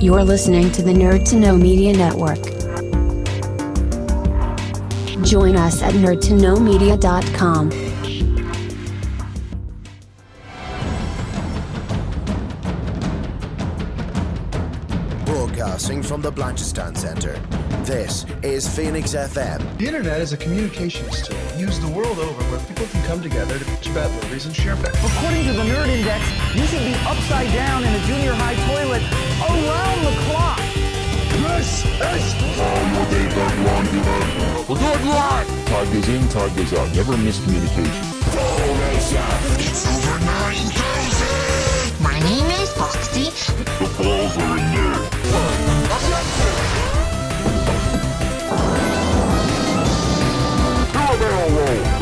[0.00, 2.42] You're listening to the Nerd to Know Media Network.
[5.24, 7.68] Join us at nerdtoknowmedia.com.
[15.24, 17.40] Broadcasting from the Blanchardstown Center.
[17.84, 19.60] This is Phoenix FM.
[19.76, 23.58] The internet is a communications tool used the world over where people can come together
[23.58, 24.96] to bitch about movies and share facts.
[25.04, 26.24] According to the Nerd Index,
[26.56, 29.02] you should be upside down in a junior high toilet
[29.44, 30.56] around the clock.
[31.44, 32.32] This is
[34.66, 35.44] We'll do it live!
[35.68, 36.88] Time goes in, time goes out.
[36.96, 38.00] Never miscommunication.
[39.60, 42.02] It's over 9,000!
[42.02, 43.28] My name is Foxy.
[43.28, 45.23] The balls are in there.
[51.16, 51.93] cowbell roll.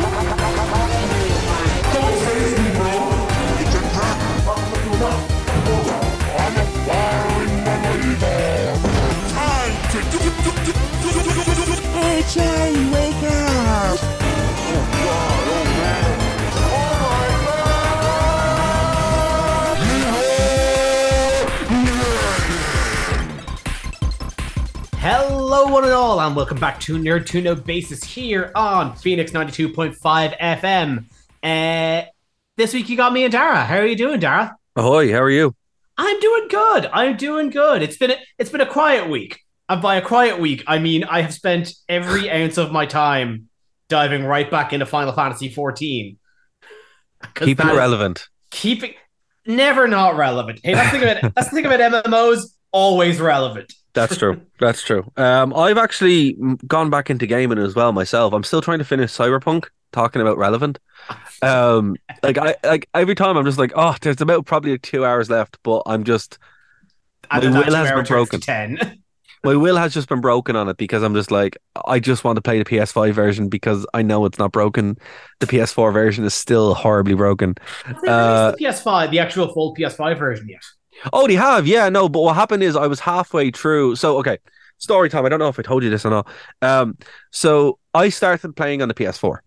[25.73, 30.37] One and all, and welcome back to Nerd to No Basis here on Phoenix 92.5
[30.37, 31.05] FM.
[31.41, 32.07] Uh,
[32.55, 33.65] this week you got me and Dara.
[33.65, 34.55] How are you doing, Dara?
[34.75, 35.55] Ahoy, how are you?
[35.97, 36.85] I'm doing good.
[36.93, 37.81] I'm doing good.
[37.81, 39.39] It's been a, it's been a quiet week.
[39.67, 43.49] And by a quiet week, I mean I have spent every ounce of my time
[43.89, 46.19] diving right back into Final Fantasy 14.
[47.33, 48.27] Keeping that it relevant.
[48.51, 48.93] Keeping
[49.47, 50.59] never not relevant.
[50.63, 52.53] Hey, that's the thing about that's the thing about MMOs.
[52.71, 53.73] Always relevant.
[53.93, 54.41] That's true.
[54.59, 55.11] That's true.
[55.17, 58.33] Um, I've actually gone back into gaming as well myself.
[58.33, 59.65] I'm still trying to finish Cyberpunk.
[59.91, 60.79] Talking about relevant.
[61.43, 65.29] Um, like I like every time I'm just like, oh, there's about probably two hours
[65.29, 66.39] left, but I'm just
[67.31, 68.39] My will has been broken.
[68.39, 69.03] Ten.
[69.43, 72.37] my will has just been broken on it because I'm just like, I just want
[72.37, 74.97] to play the PS5 version because I know it's not broken.
[75.39, 77.55] The PS4 version is still horribly broken.
[78.07, 80.63] Uh, the PS5, the actual full PS5 version yet?
[81.11, 82.07] Oh, they have, yeah, no.
[82.09, 83.95] But what happened is I was halfway through.
[83.95, 84.37] So, okay,
[84.77, 85.25] story time.
[85.25, 86.27] I don't know if I told you this or not.
[86.61, 86.97] Um,
[87.31, 89.37] so I started playing on the PS4,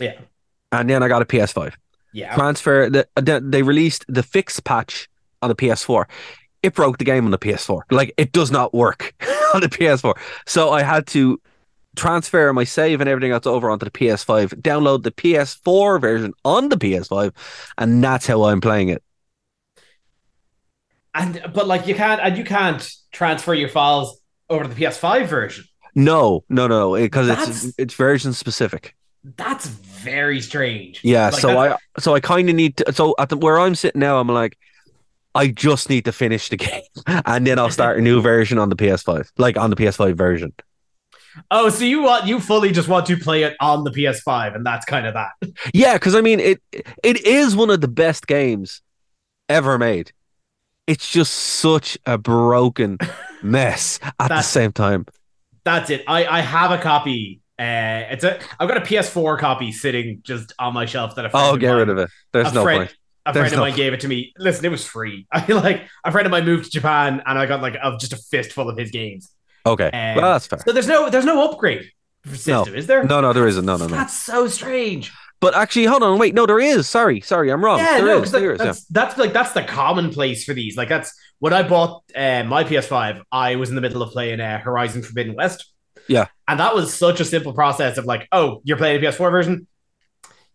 [0.00, 0.14] Yeah.
[0.70, 1.74] and then I got a PS5.
[2.12, 2.34] Yeah.
[2.34, 2.90] Transfer.
[2.90, 5.08] The, the, they released the fix patch
[5.40, 6.04] on the PS4.
[6.62, 7.80] It broke the game on the PS4.
[7.90, 9.14] Like it does not work
[9.54, 10.14] on the PS4.
[10.46, 11.40] So I had to
[11.96, 14.50] transfer my save and everything else over onto the PS5.
[14.62, 17.32] Download the PS4 version on the PS5,
[17.78, 19.02] and that's how I'm playing it.
[21.14, 25.26] And but like you can't and you can't transfer your files over to the PS5
[25.26, 25.64] version.
[25.94, 28.94] No, no, no, eh, because That's- it's it's version specific.
[29.36, 31.00] That's very strange.
[31.04, 32.92] Yeah, Like, so I so I kind of need to.
[32.92, 34.58] So at the, where I'm sitting now, I'm like,
[35.34, 38.68] I just need to finish the game, and then I'll start a new version on
[38.68, 40.52] the PS5, like on the PS5 version.
[41.50, 44.66] Oh, so you want you fully just want to play it on the PS5, and
[44.66, 45.30] that's kind of that.
[45.72, 46.60] Yeah, because I mean, it
[47.04, 48.82] it is one of the best games
[49.48, 50.12] ever made.
[50.86, 52.98] It's just such a broken
[53.42, 55.06] mess at the same time.
[55.64, 56.04] That's it.
[56.08, 57.40] I I have a copy.
[57.58, 61.30] Uh, it's a I've got a PS4 copy sitting just on my shelf that a
[61.30, 62.10] friend Oh, get mine, rid of it.
[62.32, 62.96] There's no friend, point.
[63.26, 64.32] A There's friend of no mine gave it to me.
[64.38, 65.26] Listen, it was free.
[65.32, 67.96] I feel like a friend of mine moved to Japan, and I got like a,
[67.98, 69.30] just a fistful of his games.
[69.64, 70.58] Okay, Um, well that's fair.
[70.66, 71.90] So there's no there's no upgrade
[72.26, 73.04] system, is there?
[73.04, 73.64] No, no, there isn't.
[73.64, 73.94] No, no, no.
[73.94, 75.12] That's so strange.
[75.42, 76.34] But actually, hold on, wait.
[76.34, 76.88] No, there is.
[76.88, 77.78] Sorry, sorry, I'm wrong.
[77.80, 78.64] Yeah, There no, is, there is, yeah.
[78.66, 80.76] that's, that's like that's the commonplace for these.
[80.78, 84.40] Like that's when I bought uh, my PS5, I was in the middle of playing
[84.40, 85.68] uh, Horizon Forbidden West.
[86.08, 86.26] Yeah.
[86.48, 89.66] and that was such a simple process of like, oh, you're playing the PS4 version.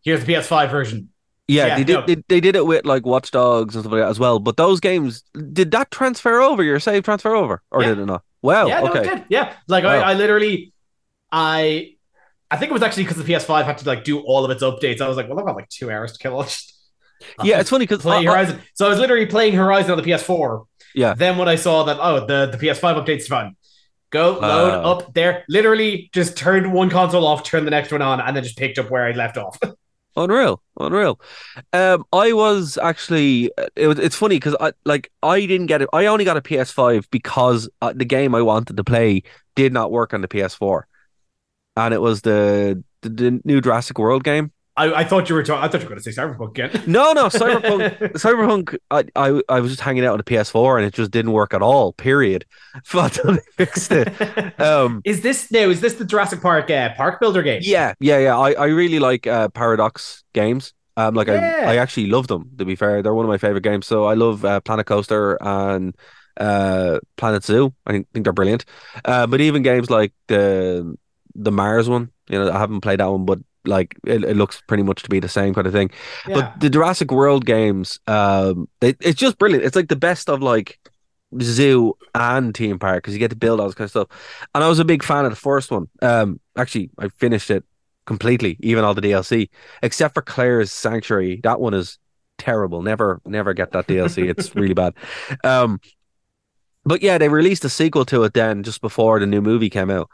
[0.04, 1.10] Here's the PS5 version.
[1.50, 1.94] Yeah, Yeah, they did.
[1.94, 2.06] no.
[2.06, 4.40] They, they did it with like Watch Dogs and stuff like that as well.
[4.40, 5.24] But those games,
[5.54, 6.64] did that transfer over?
[6.64, 7.90] Your save transfer over, or Yeah.
[7.90, 8.24] did it not?
[8.42, 9.04] Well, yeah, no, okay.
[9.04, 9.26] did.
[9.30, 9.92] Yeah, like Wow.
[10.00, 10.72] I, I literally,
[11.32, 11.96] I,
[12.50, 14.64] I think it was actually because the PS5 had to like do all of its
[14.64, 15.02] updates.
[15.02, 16.38] I was like, well, I've got like two hours to kill.
[16.38, 16.74] I'll just-
[17.40, 18.62] I'll Yeah, it's funny because play Horizon.
[18.76, 20.66] So I was literally playing Horizon on the PS4.
[20.96, 21.14] Yeah.
[21.16, 23.56] Then when I saw that, oh, the, the PS5 update's fun.
[24.10, 24.92] Go load Oh.
[24.92, 25.44] up there.
[25.50, 28.80] Literally just turned one console off, turned the next one on, and then just picked
[28.80, 29.60] up where I left off.
[30.16, 31.20] unreal, unreal.
[31.74, 33.52] Um, I was actually.
[33.76, 34.00] It was.
[34.00, 35.90] It's funny because I like I didn't get it.
[35.92, 39.24] I only got a PS5 because uh, the game I wanted to play
[39.56, 40.84] did not work on the PS4,
[41.78, 44.52] and it was the the, the new Jurassic World game.
[44.76, 45.64] I, I thought you were talking.
[45.64, 46.84] I thought you were going to say Cyberpunk again.
[46.88, 47.98] No, no, Cyberpunk.
[48.14, 48.78] Cyberpunk.
[48.92, 51.54] I, I I was just hanging out on the PS4 and it just didn't work
[51.54, 51.94] at all.
[51.94, 52.46] Period.
[52.94, 54.08] They fixed it.
[54.62, 55.70] Um, is this now?
[55.70, 57.62] Is this the Jurassic Park uh, Park Builder game?
[57.64, 58.38] yeah, yeah, yeah.
[58.38, 60.74] I, I really like uh, Paradox games.
[60.96, 61.66] Um, like Yeah.
[61.66, 62.52] I I actually love them.
[62.60, 63.88] To be fair, they're one of my favorite games.
[63.88, 65.96] So I love uh, Planet Coaster and
[66.40, 67.74] uh, Planet Zoo.
[67.88, 68.66] I think, think they're brilliant.
[69.06, 70.96] Uh, but even games like the
[71.38, 74.62] the Mars one, you know, I haven't played that one, but like it, it looks
[74.68, 75.92] pretty much to be the same kind of thing.
[76.28, 76.36] Yeah.
[76.36, 79.64] But the Jurassic World games, um, it, it's just brilliant.
[79.64, 80.80] It's like the best of like
[81.42, 84.08] zoo and theme park because you get to build all this kind of stuff.
[84.56, 85.88] And I was a big fan of the first one.
[86.02, 87.64] Um, actually, I finished it
[88.06, 89.50] completely, even all the DLC,
[89.84, 91.42] except for Claire's Sanctuary.
[91.44, 92.00] That one is
[92.38, 92.82] terrible.
[92.82, 94.30] Never, never get that DLC.
[94.30, 94.94] It's really bad.
[95.44, 95.80] Um,
[96.86, 99.90] but yeah, they released a sequel to it then just before the new movie came
[99.90, 100.10] out.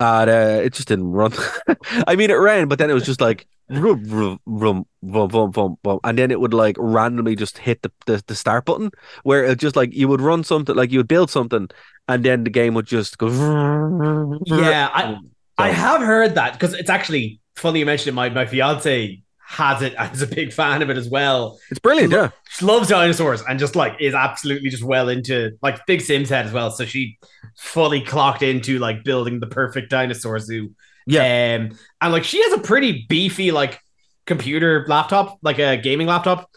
[0.00, 1.32] And uh, it just didn't run.
[2.06, 3.46] I mean, it ran, but then it was just like
[6.04, 8.90] and then it would like randomly just hit the, the, the start button
[9.24, 11.68] where it just like you would run something, like you would build something,
[12.08, 13.26] and then the game would just go.
[14.46, 15.18] Yeah, I So-
[15.58, 18.14] I have heard that because it's actually funny you mentioned it.
[18.14, 21.58] My my fiance has it and is a big fan of it as well.
[21.70, 22.30] It's brilliant, yeah.
[22.50, 26.44] She loves dinosaurs and just like is absolutely just well into like big Sims head
[26.44, 26.70] as well.
[26.70, 27.18] So she
[27.56, 30.74] fully clocked into like building the perfect dinosaur zoo.
[31.06, 31.22] Yeah.
[31.58, 33.80] Um, and like she has a pretty beefy like
[34.26, 36.50] computer laptop, like a gaming laptop.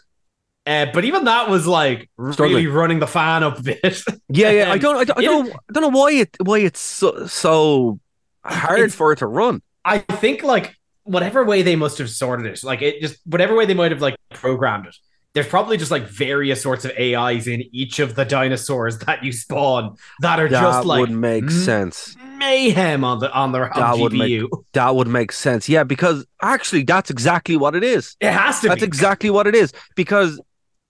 [0.66, 4.02] Uh, but even that was like really running the fan up a bit.
[4.28, 4.70] Yeah, yeah.
[4.72, 8.00] I don't, I don't, I don't, I don't know why it, why it's so, so
[8.44, 9.62] hard It's- for it to run.
[9.84, 13.66] I think like whatever way they must have sorted it, like it just whatever way
[13.66, 14.96] they might have like programmed it.
[15.34, 19.32] There's probably just like various sorts of AIs in each of the dinosaurs that you
[19.32, 22.14] spawn that are That just like would make mm, sense.
[22.36, 24.48] mayhem on the on the on That would make- GPU.
[24.74, 25.70] That would make sense.
[25.70, 28.14] Yeah, because actually, that's exactly what it is.
[28.20, 28.86] it has to be That's be.
[28.86, 29.72] exactly what it is.
[29.96, 30.38] Because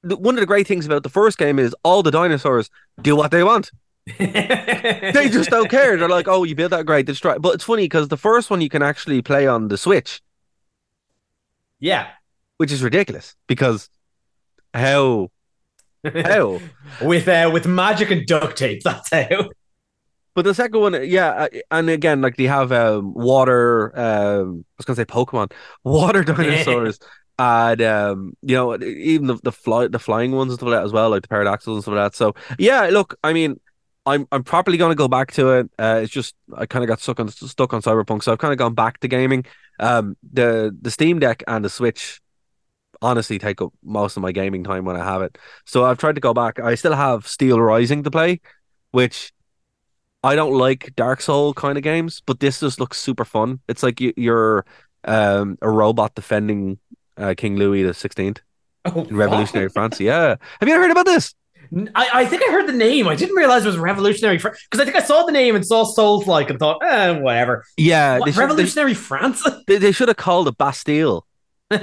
[0.02, 2.68] the, one of the great things about the first game is all the dinosaurs
[3.00, 3.70] do what they want.
[4.18, 5.96] They just don't care.
[5.96, 7.38] They're like, oh, you built that great, destroy.
[7.38, 10.22] But it's funny because the first one you can actually play on the Switch,
[11.78, 12.08] yeah.
[12.56, 13.36] which is ridiculous.
[13.46, 13.88] Because
[14.74, 15.30] how
[16.04, 16.60] how?
[17.02, 18.82] with uh, with magic and duct tape.
[18.84, 19.50] That's how.
[20.34, 23.96] But the second one, yeah, uh, and again, like they have um, water.
[23.98, 25.52] Um, I was gonna say Pokemon,
[25.84, 26.98] water dinosaurs,
[27.38, 30.84] and um, you know, even the the fly the flying ones and stuff like that
[30.84, 32.16] as well, like the pterodactyls and stuff like that.
[32.16, 33.60] So yeah, look, I mean,
[34.04, 35.70] I'm I'm probably gonna go back to it.
[35.78, 38.52] Uh, it's just I kind of got stuck on stuck on Cyberpunk, so I've kind
[38.52, 39.44] of gone back to gaming.
[39.78, 42.20] Um, the the Steam Deck and the Switch.
[43.02, 45.38] Honestly, take up most of my gaming time when I have it.
[45.66, 46.60] So I've tried to go back.
[46.60, 48.40] I still have Steel Rising to play,
[48.92, 49.32] which
[50.24, 53.60] I don't like Dark Soul kind of games, but this just looks super fun.
[53.68, 54.64] It's like you, you're
[55.04, 56.78] um, a robot defending
[57.16, 58.40] uh, King Louis the Sixteenth
[58.84, 60.00] Oh, in Revolutionary France.
[60.00, 61.34] Yeah, have you ever heard about this?
[61.94, 63.08] I, I think I heard the name.
[63.08, 65.66] I didn't realize it was Revolutionary France because I think I saw the name and
[65.66, 67.64] saw Souls like and thought, eh, whatever.
[67.76, 69.46] Yeah, What, they should, Revolutionary France?
[69.66, 71.26] they, they should have called it Bastille.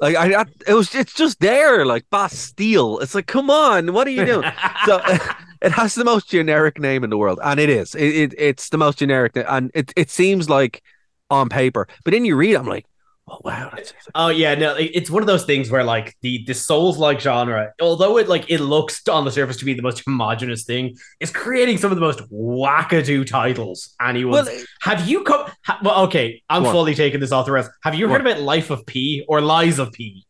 [0.00, 3.00] Like I, I, it was, it's just there, like Bastille.
[3.00, 4.48] It's like, come on, what are you doing?
[4.86, 5.00] so
[5.60, 7.96] it has the most generic name in the world, and it is.
[7.96, 10.82] It, it it's the most generic, and it it seems like
[11.30, 12.86] on paper, but then you read, I'm like,
[13.30, 13.72] oh wow,
[14.14, 17.72] Oh yeah, no, it's one of those things where like the the Souls like genre,
[17.80, 21.30] although it like it looks on the surface to be the most homogenous thing, is
[21.30, 24.46] creating some of the most wackadoo titles anyone's.
[24.48, 25.50] well, have you come?
[25.66, 26.74] Ha, well, okay, I'm Go on.
[26.74, 27.70] fully taking this off the rest.
[27.82, 30.24] Have you Go heard about Life of P or Lies of P?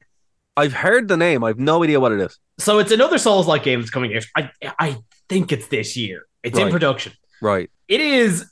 [0.56, 1.44] I've heard the name.
[1.44, 2.36] I've no idea what it is.
[2.58, 4.24] So it's another Souls like game that's coming out.
[4.36, 4.96] I I
[5.28, 6.22] think it's this year.
[6.42, 7.12] It's in production.
[7.40, 7.70] Right.
[7.86, 8.50] It is.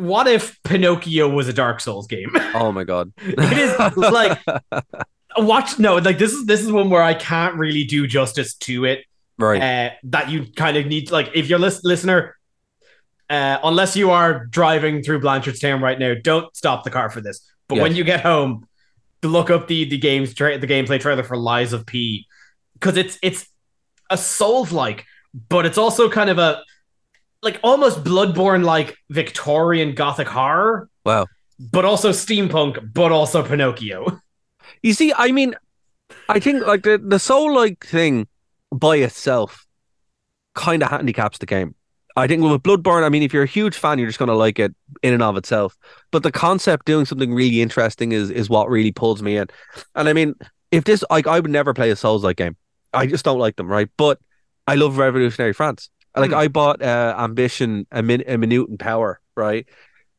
[0.00, 2.30] What if Pinocchio was a Dark Souls game?
[2.54, 3.12] Oh my god.
[3.18, 4.38] It is like
[5.36, 8.84] watch no like this is this is one where I can't really do justice to
[8.84, 9.04] it.
[9.38, 9.60] right.
[9.62, 12.36] Uh, that you kind of need like if you're lis- listener,
[13.28, 17.48] uh, unless you are driving through Blanchardstown right now, don't stop the car for this.
[17.68, 17.82] But Yes.
[17.82, 18.66] when you get home,
[19.22, 22.26] look up the the games tra- the gameplay trailer for Lies of P
[22.74, 23.46] because it's it's
[24.10, 25.04] a Souls like,
[25.48, 26.62] but it's also kind of a
[27.42, 31.26] like almost Bloodborne like Victorian Gothic horror, wow.
[31.58, 34.20] but also steampunk, but also Pinocchio.
[34.82, 35.56] You see, I mean,
[36.28, 38.28] I think like the the soul like thing
[38.72, 39.66] by itself
[40.54, 41.74] kind of handicaps the game.
[42.16, 44.34] I think with Bloodborne, I mean, if you're a huge fan, you're just going to
[44.34, 45.76] like it in and of itself.
[46.10, 49.48] But the concept doing something really interesting is is what really pulls me in.
[49.94, 50.34] And I mean,
[50.70, 52.56] if this like I would never play a Souls like game.
[52.92, 53.88] I just don't like them, right?
[53.96, 54.18] But
[54.66, 55.90] I love Revolutionary France.
[56.16, 56.34] Like Hmm.
[56.34, 59.68] I bought uh, Ambition a, min- a Minuet in power, right?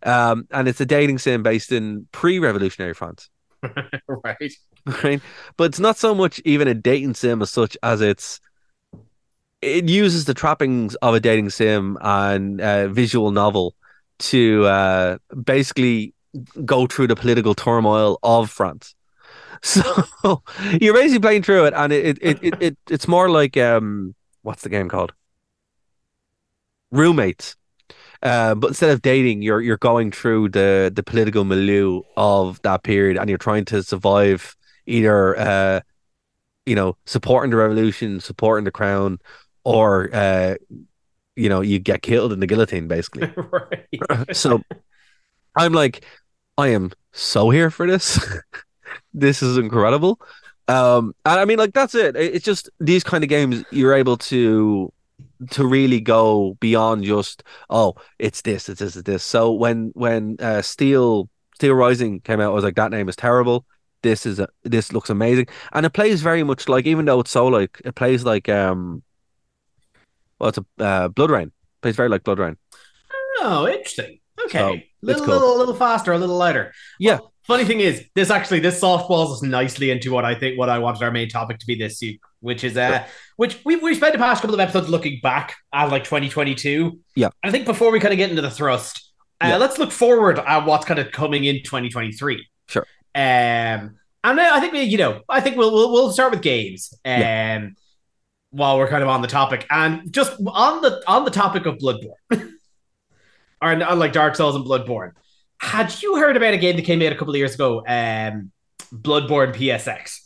[0.04, 3.30] Um, and it's a dating sim based in pre-revolutionary France
[4.24, 4.52] right.
[5.04, 5.22] right?
[5.58, 8.40] But it's not so much even a dating sim as such as it's
[9.62, 13.76] it uses the trappings of a dating sim and uh, visual novel
[14.20, 16.14] to uh, basically
[16.66, 18.96] go through the political turmoil of France.
[19.64, 20.44] So
[20.82, 24.16] you're basically playing through it, and it it, it, it, it it's more like um
[24.42, 25.14] what's the game called?
[26.92, 27.56] Roommates.
[28.24, 32.84] Uh, but instead of dating, you're you're going through the the political milieu of that
[32.84, 34.56] period, and you're trying to survive
[34.88, 35.82] either uh,
[36.66, 39.20] you know supporting the revolution, supporting the crown,
[39.66, 40.56] or uh,
[41.36, 43.32] you know you get killed in the guillotine, basically.
[43.38, 44.36] right.
[44.38, 44.62] so
[45.56, 46.06] I'm like,
[46.58, 48.20] I am so here for this.
[49.14, 50.20] this is incredible.
[50.68, 52.16] Um, and I mean, like that's it.
[52.16, 54.92] It- It's just these kind of games you're able to
[55.50, 59.24] to really go beyond just oh, it's this, it's this, it's this.
[59.24, 63.16] So when when uh, Steel Steel Rising came out, I was like, that name is
[63.16, 63.66] terrible.
[64.04, 67.32] This is a, this looks amazing, and it plays very much like even though it's
[67.32, 69.04] so like it plays like um,
[70.40, 71.52] well, it's a uh, Blood Rain.
[71.82, 72.58] plays very like Blood Rain.
[73.40, 74.20] Oh, interesting.
[74.46, 74.58] Okay.
[74.58, 75.34] So, little, cool.
[75.36, 76.74] little, little faster, a little lighter.
[77.00, 77.20] Yeah.
[77.52, 80.80] Funny thing is, this actually this softballs us nicely into what I think what I
[80.80, 83.06] wanted our main topic to be this week, which is uh,
[83.36, 86.98] which we we spent the past couple of episodes looking back at like 2022.
[87.18, 87.26] Yeah.
[87.44, 89.58] And I think before we kind of get into the thrust, uh, Yeah.
[89.58, 92.48] let's look forward at what's kind of coming in 2023.
[92.70, 92.86] Sure.
[93.16, 93.20] Um,
[94.24, 96.94] and I I think we, you know, I think we'll we'll, we'll start with games.
[97.04, 97.76] Um,
[98.52, 101.80] while we're kind of on the topic, and just on the on the topic of
[101.80, 102.14] Bloodborne,
[103.62, 105.12] or like Dark Souls and Bloodborne.
[105.62, 108.52] Had you heard about a game that came out a couple of years ago, um,
[108.92, 110.18] Bloodborne PSX?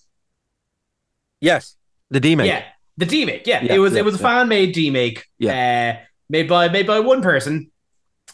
[1.42, 1.76] Yes,
[2.10, 2.48] the demake.
[2.48, 2.64] Yeah,
[2.98, 3.46] the demake.
[3.46, 4.24] Yeah, Yeah, it was yeah, it was a yeah.
[4.40, 5.24] fan made demake.
[5.48, 6.00] uh,
[6.30, 7.70] made by made by one person,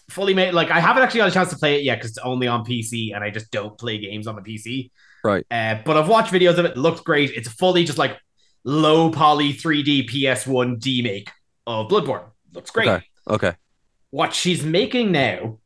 [0.10, 0.54] fully made.
[0.54, 2.64] Like I haven't actually got a chance to play it yet because it's only on
[2.64, 4.92] PC, and I just don't play games on the PC.
[5.24, 5.46] Right.
[5.52, 6.72] Uh, but I've watched videos of it.
[6.72, 7.32] it looks great.
[7.32, 8.18] It's fully just like
[8.64, 11.30] low poly 3D PS1 demake
[11.66, 12.26] of Bloodborne.
[12.54, 12.88] Looks great.
[12.88, 13.06] Okay.
[13.28, 13.54] Okay.
[14.12, 15.60] What she's making now,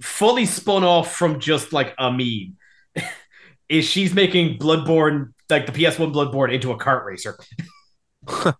[0.00, 2.56] fully spun off from just like a meme,
[3.68, 7.38] is she's making Bloodborne like the PS1 Bloodborne into a kart racer.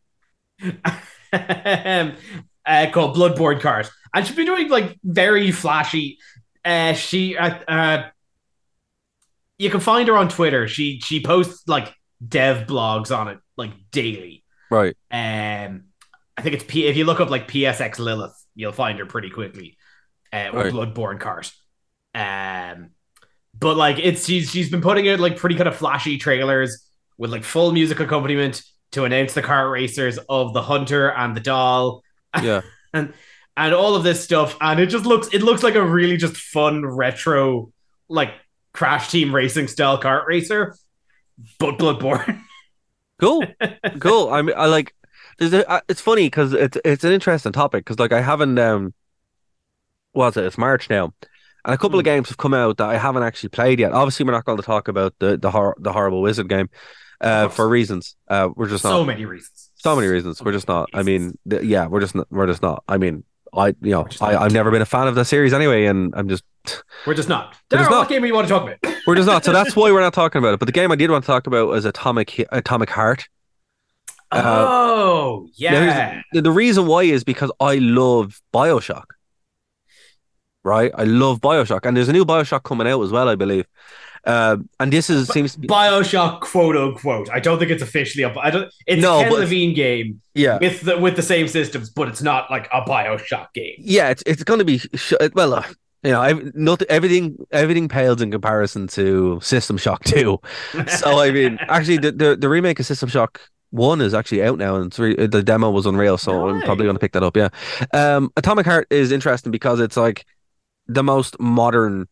[1.32, 6.18] uh, called Bloodborne Kart, and she's been doing like very flashy.
[6.64, 8.08] Uh, she, uh, uh,
[9.58, 10.68] you can find her on Twitter.
[10.68, 11.92] She she posts like
[12.26, 14.44] dev blogs on it like daily.
[14.70, 14.96] Right.
[15.10, 15.84] Um,
[16.36, 16.86] I think it's P.
[16.86, 19.76] If you look up like PSX Lilith, you'll find her pretty quickly.
[20.32, 20.72] Uh, or Right.
[20.72, 21.52] Bloodborne Kart.
[22.14, 22.90] Um,
[23.58, 27.30] but like it's she's she's been putting out like pretty kind of flashy trailers with
[27.30, 32.02] like full music accompaniment to announce the car racers of the hunter and the doll
[32.42, 32.62] Yeah.
[32.94, 33.12] and
[33.56, 36.36] and all of this stuff and it just looks it looks like a really just
[36.36, 37.72] fun retro
[38.08, 38.32] like
[38.72, 40.74] crash team racing style kart racer
[41.58, 42.40] but bloodborne
[43.20, 43.44] Cool.
[44.00, 44.30] cool.
[44.32, 44.94] I mean, I like.
[45.38, 48.94] There's a, it's funny because it's it's an interesting topic because like I haven't um,
[50.18, 50.44] what's it?
[50.44, 51.12] It's March now,
[51.64, 52.10] and a couple of Hmm.
[52.12, 53.92] games have come out that I haven't actually played yet.
[53.92, 56.68] Obviously, we're not going to talk about the the hor- the horrible wizard game,
[57.20, 58.16] uh, for reasons.
[58.28, 60.42] Uh, we're just not, so many reasons so many reasons.
[60.42, 60.88] We're just not.
[60.92, 62.82] I mean, th- yeah, we're just not, we're just not.
[62.88, 63.22] I mean,
[63.54, 66.28] I you know I, I've never been a fan of the series anyway, and I'm
[66.28, 66.42] just
[67.06, 68.08] we're just not We're just Darryl, what not.
[68.08, 69.44] game do you want to talk about we're just not.
[69.44, 70.58] So that's why we're not talking about it.
[70.60, 73.28] But the game I did want to talk about was Atomic Atomic Heart.
[74.30, 79.04] Uh, oh yeah the, the reason why is because I love Bioshock.
[80.68, 83.66] Right, I love Bioshock, and there's a new Bioshock coming out as well, I believe.
[84.24, 88.24] Um, and this is seems to be bioshock quote unquote i don't think it's officially
[88.24, 91.46] up i don't it's No, a ken levine game yeah, with the with the same
[91.48, 94.10] systems but it's not like a bioshock game yeah.
[94.10, 95.62] It's it's going to be sh- well, uh,
[96.02, 100.38] you know, not everything everything pales in comparison to System Shock Two.
[100.88, 104.58] So I mean, actually, the, the the remake of System Shock One is actually out
[104.58, 106.18] now, and the demo was unreal.
[106.18, 107.36] So I'm probably going to pick that up.
[107.36, 107.48] Yeah,
[107.92, 110.24] um, Atomic Heart is interesting because it's like
[110.88, 112.08] the most modern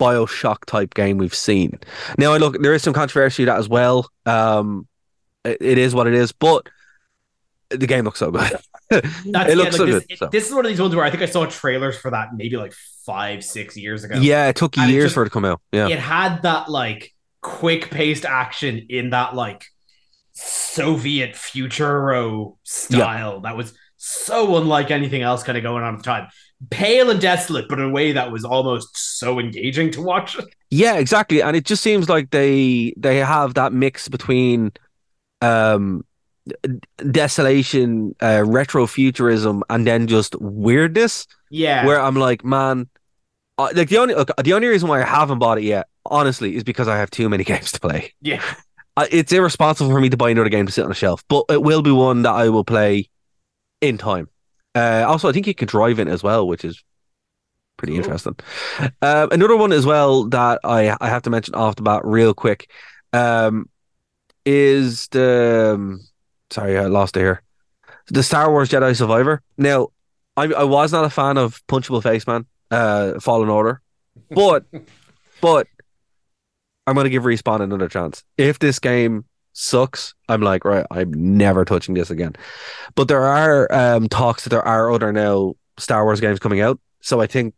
[0.00, 1.78] Bioshock type game we've seen.
[2.18, 4.08] Now, I look, there is some controversy that as well.
[4.26, 4.86] Um,
[5.44, 6.68] it, it is what it is, but
[7.70, 8.50] the game looks so good.
[8.50, 10.06] That's, it yeah, looks so this, good.
[10.12, 10.28] it- so.
[10.30, 12.56] this is one of these ones where i think i saw trailers for that maybe
[12.56, 12.72] like
[13.04, 15.44] five six years ago Yeah, it took And it years just- for it to come
[15.44, 15.60] out.
[15.72, 19.66] Yeah, it had that like quick paced action in that like
[20.32, 26.04] Soviet futuro style that was so unlike anything else kind of going on at the
[26.04, 26.28] time.
[26.70, 30.36] Pale and desolate, but in a way that was almost so engaging to watch.
[30.70, 31.40] Yeah, exactly.
[31.40, 34.72] And it just seems like they they have that mix between
[35.40, 36.04] um
[37.10, 41.26] desolation, uh, retrofuturism, and then just weirdness.
[41.50, 41.86] Yeah.
[41.86, 42.88] Where I'm like, man,
[43.58, 46.56] uh, like the only look, the only reason why I haven't bought it yet, honestly,
[46.56, 48.14] is because I have too many games to play.
[48.20, 48.42] yeah.
[48.96, 51.44] Uh, it's irresponsible for me to buy another game to sit on a shelf, but
[51.48, 53.08] it will be one that I will play
[53.80, 54.28] in time.
[54.78, 56.82] Uh, also, I think you can drive in as well, which is
[57.76, 58.02] pretty Cool.
[58.04, 58.36] interesting.
[59.02, 62.34] Uh, another one as well that I I have to mention off the bat real
[62.34, 62.70] quick
[63.12, 63.68] um,
[64.44, 66.00] is the um,
[66.50, 67.42] sorry I lost it here.
[68.08, 69.42] the Star Wars Jedi Survivor.
[69.56, 69.88] Now,
[70.36, 73.80] I I was not a fan of Punchable Face Man, uh, Fallen Order,
[74.30, 74.64] but
[75.40, 75.66] but
[76.86, 78.24] I'm gonna give Respawn another chance.
[78.36, 79.24] If this game
[79.58, 82.34] sucks, I'm like right, I'm never touching this again.
[82.94, 86.78] But there are um talks that there are other now Star Wars games coming out,
[87.00, 87.54] so I think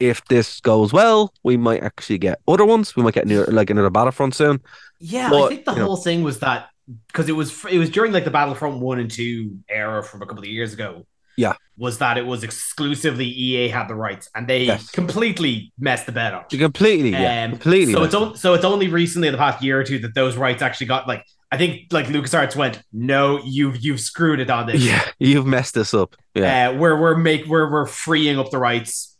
[0.00, 2.96] if this goes well, we might actually get other ones.
[2.96, 4.60] We might get new, like another Battlefront soon.
[4.98, 6.68] Yeah, But, I think the you know- whole thing was that
[7.06, 10.26] because it was it was during like the Battlefront one and two era from a
[10.26, 11.06] couple of years ago.
[11.36, 11.54] Yeah.
[11.76, 14.88] was that it was exclusively EA had the rights and they Yes.
[14.92, 16.48] completely messed the bed up.
[16.48, 17.92] Completely, yeah, Um, completely.
[17.92, 20.36] So it's on, so it's only recently in the past year or two that those
[20.36, 24.66] rights actually got like I think like LucasArts went no you've you've screwed it on
[24.66, 24.82] this.
[24.84, 26.16] Yeah, you've messed this up.
[26.34, 29.16] Yeah, Uh, we're we're make we're we're freeing up the rights,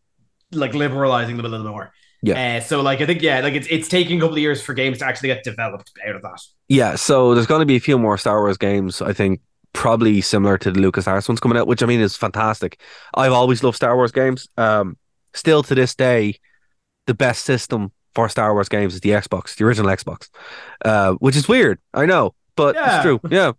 [0.52, 1.92] like liberalizing them a little more.
[2.22, 2.56] Yeah.
[2.56, 4.74] Uh, so like I think yeah, like it's it's taking a couple of years for
[4.74, 6.40] games to actually get developed out of that.
[6.68, 6.96] yeah.
[6.96, 9.00] So there's going to be a few more Star Wars games.
[9.00, 9.40] I think
[9.74, 12.80] probably similar to the LucasArts ones coming out, which I mean is fantastic.
[13.14, 14.48] I've always loved Star Wars games.
[14.56, 14.96] Um,
[15.34, 16.38] still to this day,
[17.06, 20.28] the best system for Star Wars games is the Xbox, the original Xbox,
[20.84, 21.78] uh, which is weird.
[21.92, 22.96] I know, but Yeah.
[22.96, 23.20] it's true.
[23.30, 23.52] Yeah,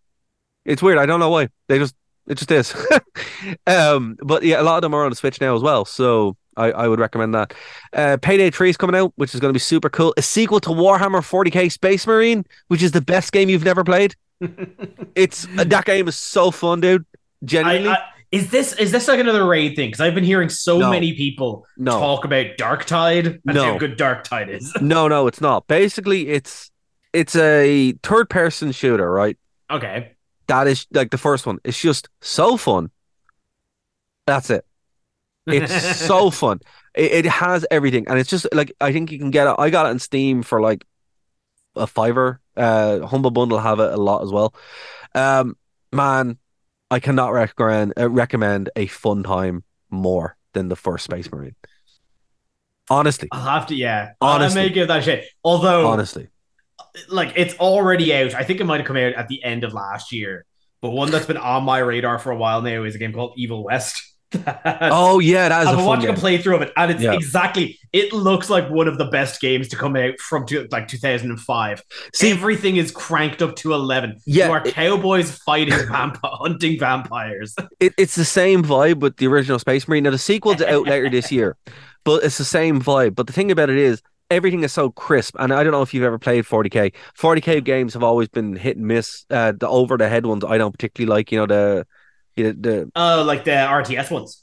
[0.65, 0.97] it's weird.
[0.97, 1.49] I don't know why.
[1.67, 1.95] They just
[2.27, 2.73] it just is.
[3.67, 5.85] um, but yeah, a lot of them are on the Switch now as well.
[5.85, 7.53] So I, I would recommend that.
[7.93, 10.13] Uh, Payday 3 is coming out, which is going to be super cool.
[10.17, 14.15] A sequel to Warhammer 40k Space Marine, which is the best game you've never played.
[15.15, 17.03] it's that game is so fun, dude.
[17.03, 17.97] I, Genuinely, I,
[18.31, 19.89] is this is this like another raid thing?
[19.89, 20.89] Because I've been hearing so No.
[20.89, 21.99] many people No.
[21.99, 23.73] talk about Dark Tide and No.
[23.73, 24.73] how good Dark Tide is.
[24.81, 25.67] no, no, it's not.
[25.67, 26.71] Basically, it's
[27.13, 29.37] it's a third person shooter, right?
[29.71, 30.11] okay,
[30.47, 31.59] That is like the first one.
[31.63, 32.91] It's just so fun.
[34.27, 34.65] That's it.
[35.47, 35.73] It's
[36.05, 36.59] so fun.
[36.95, 39.55] It, it has everything, and it's just like I think you can get it.
[39.57, 40.85] I got it on Steam for like
[41.75, 42.41] a fiver.
[42.57, 44.53] Uh, Humble Bundle have it a lot as well.
[45.13, 45.57] Um,
[45.91, 46.37] man,
[46.91, 51.55] I cannot recommend uh, recommend a fun time more than the first Space Marine.
[52.89, 53.75] Honestly, I'll have to.
[53.75, 54.61] Yeah, Honestly.
[54.61, 55.25] I may give that a shit.
[55.43, 56.27] Although, honestly,
[57.09, 58.35] like it's already out.
[58.35, 60.45] I think it might have come out at the end of last year.
[60.81, 63.33] But one that's been on my radar for a while now is a game called
[63.37, 64.14] Evil West.
[64.45, 66.15] Oh yeah, that is I've a been watching game.
[66.15, 67.13] a playthrough of it, and it's Yeah.
[67.13, 67.79] exactly.
[67.93, 71.81] It looks like one of the best games to come out from two, like 2005.
[72.13, 74.17] See- Everything is cranked up to 11.
[74.25, 77.55] Yeah, you are it- cowboys fighting vamp- hunting vampires.
[77.79, 80.03] it, it's the same vibe with the original Space Marine.
[80.03, 81.55] Now the sequel's out later this year,
[82.03, 83.15] but it's the same vibe.
[83.15, 85.35] But the thing about it is, everything is so crisp.
[85.39, 86.93] And I don't know if you've ever played 40k.
[87.17, 89.23] 40k games have always been hit and miss.
[89.29, 91.31] Uh, the over the head ones I don't particularly like.
[91.31, 91.87] You know the,
[92.35, 94.41] you know, the Oh, like the RTS ones.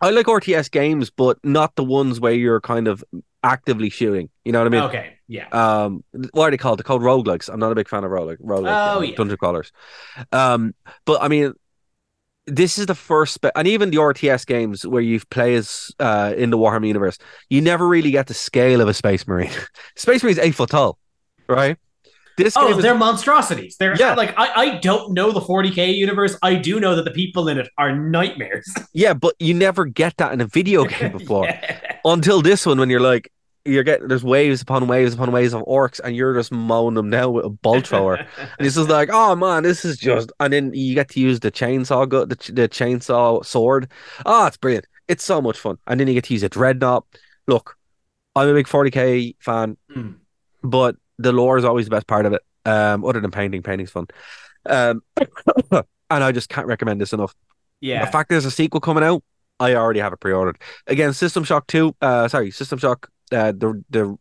[0.00, 3.04] I like RTS games, but not the ones where you're kind of
[3.44, 4.30] actively shooting.
[4.44, 4.82] You know what I mean?
[4.82, 5.46] okay, yeah.
[5.52, 6.78] um what are they called?
[6.78, 7.48] They're called roguelikes.
[7.52, 9.14] I'm not a big fan of roguelike roguelike Oh, yeah.
[9.16, 9.72] dungeon crawlers.
[10.32, 10.74] Um
[11.04, 11.52] but I mean
[12.46, 16.34] this is the first spe- and even the RTS games where you play as uh
[16.36, 19.50] in the Warhammer universe, you never really get the scale of a space marine.
[19.96, 20.98] space marine's eight foot tall,
[21.48, 21.76] right?
[22.38, 23.76] This Oh, is- they're monstrosities.
[23.78, 24.14] They're Yeah.
[24.14, 26.36] like I, I don't know the 40k universe.
[26.42, 28.66] I do know that the people in it are nightmares.
[28.94, 31.44] yeah, but you never get that in a video game before.
[31.44, 31.98] Yeah.
[32.04, 33.30] Until this one when you're like
[33.64, 37.10] you're getting there's waves upon waves upon waves of orcs and you're just mowing them
[37.10, 38.16] down with a bolt thrower.
[38.16, 40.32] And it's just like, oh man, this is just.
[40.40, 43.88] And then you get to use the chainsaw, gu- the, the chainsaw sword.
[44.26, 44.86] Oh, it's brilliant.
[45.06, 45.78] It's so much fun.
[45.86, 47.04] And then you get to use a dreadnought.
[47.46, 47.76] Look,
[48.34, 50.16] I'm a big 40k fan, Mm.
[50.64, 52.42] but the lore is always the best part of it.
[52.64, 54.06] Um, other than painting, painting's fun.
[54.66, 55.02] Um,
[55.70, 55.84] and
[56.24, 57.34] I just can't recommend this enough.
[57.80, 58.04] yeah.
[58.04, 59.22] The fact there's a sequel coming out,
[59.58, 60.58] I already have it pre-ordered.
[60.86, 64.16] Again, System Shock 2, uh sorry, System Shock uh the the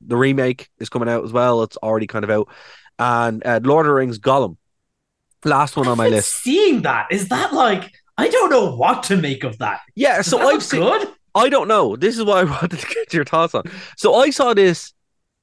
[0.00, 1.62] the remake is coming out as well.
[1.64, 2.48] It's already kind of out.
[2.98, 4.56] And uh, Lord of the Rings Gollum.
[5.44, 6.32] Last one on my list.
[6.42, 9.80] Seeing that is that like I don't know what to make of that.
[9.94, 11.08] Yeah, Does so that I've seen good.
[11.34, 11.94] I don't know.
[11.96, 13.62] This is what I wanted to get your thoughts on.
[13.96, 14.92] So I saw this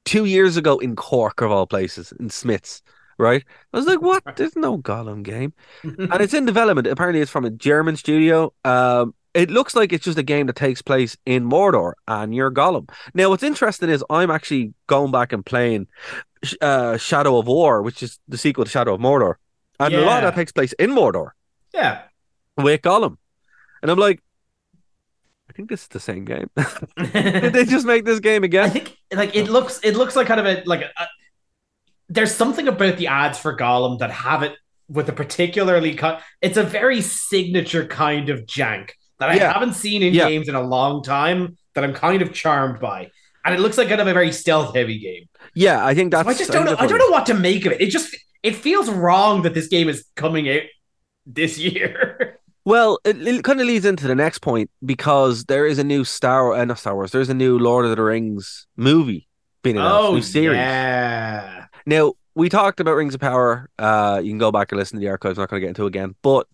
[0.05, 2.81] two years ago in Cork of all places, in Smyths,
[3.17, 3.43] right?
[3.73, 4.23] I was like, what?
[4.35, 5.53] There's no Gollum game.
[5.83, 6.87] and it's in development.
[6.87, 8.53] Apparently, it's from a German studio.
[8.63, 12.51] Um, it looks like it's just a game that takes place in Mordor, and you're
[12.51, 12.89] Gollum.
[13.13, 15.87] Now, what's interesting is I'm actually going back and playing
[16.61, 19.35] uh, Shadow of War, which is the sequel to Shadow of Mordor,
[19.79, 21.31] and a lot of that takes place in Mordor
[21.73, 22.03] yeah.
[22.55, 23.17] with Gollum,
[23.81, 24.21] and I'm like,
[25.55, 26.49] think this is the same game.
[27.13, 28.65] Did they just make this game again?
[28.65, 31.07] I think like it looks it looks like kind of a like a, a-
[32.09, 34.53] there's something about the ads for Gollum that have it
[34.87, 36.21] with a particularly cut.
[36.41, 39.53] It's a very signature kind of jank that I Yeah.
[39.53, 40.29] haven't seen in Yeah.
[40.29, 43.09] games in a long time that I'm kind of charmed by.
[43.43, 45.27] And it looks like kind of a very stealth heavy game.
[45.53, 46.29] Yeah, I think So that's.
[46.35, 46.75] I just don't know.
[46.77, 47.81] I don't know what to make of it.
[47.81, 50.61] It just it feels wrong that this game is coming out
[51.25, 52.39] this year.
[52.65, 56.03] Well, it, it kind of leads into the next point because there is a new
[56.03, 57.11] Star, uh, not Star Wars.
[57.11, 59.27] There's a new Lord of the Rings movie
[59.61, 60.57] being announced, oh new series.
[60.57, 61.65] yeah.
[61.85, 63.69] Now we talked about Rings of Power.
[63.77, 65.37] Uh, you can go back and listen to the archives.
[65.37, 66.47] I'm not going to get into it again, but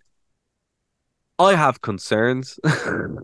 [1.40, 2.60] I have concerns.
[2.66, 3.16] uh,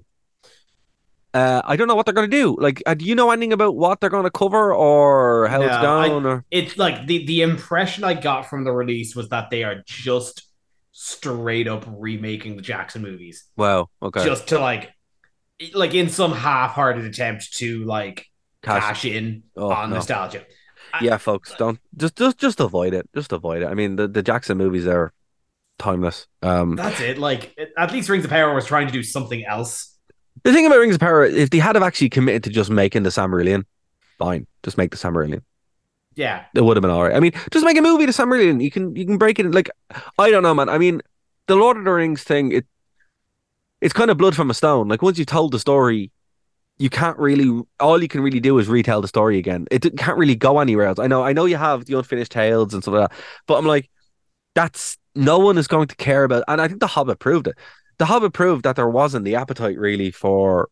[1.34, 2.56] I don't know what they're going to do.
[2.60, 5.72] Like, uh, do you know anything about what they're going to cover or how it's
[5.84, 6.26] No, I- going?
[6.26, 9.84] or It's like the the impression I got from the release was that they are
[9.86, 10.44] just
[11.00, 14.92] straight up remaking the Jackson movies, wow, okay, just to like,
[15.76, 18.26] like in some half-hearted attempt to like
[18.64, 19.98] Cash- cash, in Oh, on no.
[19.98, 20.44] nostalgia.
[21.00, 23.08] yeah, folks, don't just just just avoid it.
[23.14, 23.68] Just avoid it.
[23.68, 25.14] I mean, the the Jackson movies are
[25.78, 26.26] timeless.
[26.42, 27.20] Um, That's it.
[27.20, 29.96] Like at least Rings of Power was trying to do something else.
[30.44, 33.04] The thing about Rings of Power, if they had have actually committed to just making
[33.04, 33.66] the Silmarillion,
[34.18, 35.42] fine, just make the Silmarillion.
[36.18, 37.16] Yeah, It would have been all right.
[37.16, 38.62] I mean, just make a movie, to the Silmarillion.
[38.62, 39.50] You can you can break it.
[39.52, 39.70] Like
[40.18, 40.68] I don't know, man.
[40.68, 41.02] I mean,
[41.46, 42.66] the Lord of the Rings thing, it
[43.82, 44.88] it's kind of blood from a stone.
[44.88, 46.12] Like once you've told the story,
[46.80, 47.62] you can't really.
[47.80, 49.68] All you can really do is retell the story again.
[49.70, 51.00] It can't really go anywhere else.
[51.00, 51.24] I know.
[51.24, 53.90] I know you have the unfinished tales and stuff like that, but I'm like,
[54.56, 56.44] that's no one is going to care about.
[56.48, 57.56] And I think the Hobbit proved it.
[58.00, 60.70] The Hobbit proved that there wasn't the appetite really for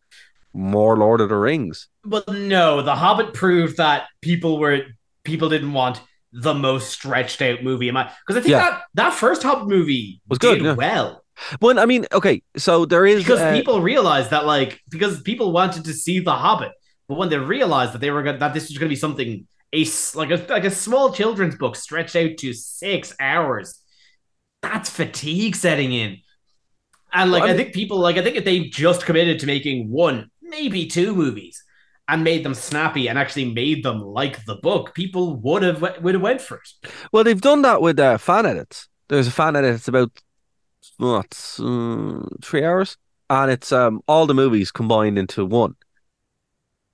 [0.53, 1.89] more Lord of the Rings.
[2.03, 4.81] but no, The Hobbit proved that people were
[5.25, 7.89] people didn't want the most stretched out movie.
[7.89, 8.11] Am I?
[8.25, 8.59] Because I think Yeah.
[8.69, 10.73] that that first Hobbit movie Was good, did yeah.
[10.73, 11.23] well.
[11.59, 15.51] Well, I mean, okay, so there is because uh, people realized that like because people
[15.51, 16.71] wanted to see the hobbit
[17.09, 19.45] but when they realized that they were gonna, that this was going to be something
[19.73, 19.85] a
[20.15, 23.81] like a like a small children's book stretched out to six hours
[24.61, 26.17] that's fatigue setting in
[27.13, 29.39] and like Well, I i mean- think people like i think if they just committed
[29.41, 31.63] to making one maybe two movies
[32.07, 36.13] and made them snappy and actually made them like the book people would have would
[36.15, 38.87] have went for it Well, they've done that with uh, fan edits.
[39.07, 39.75] There's a fan edit.
[39.75, 40.11] It's about
[40.97, 42.97] what uh, three hours,
[43.29, 45.75] and it's um all the movies combined into one,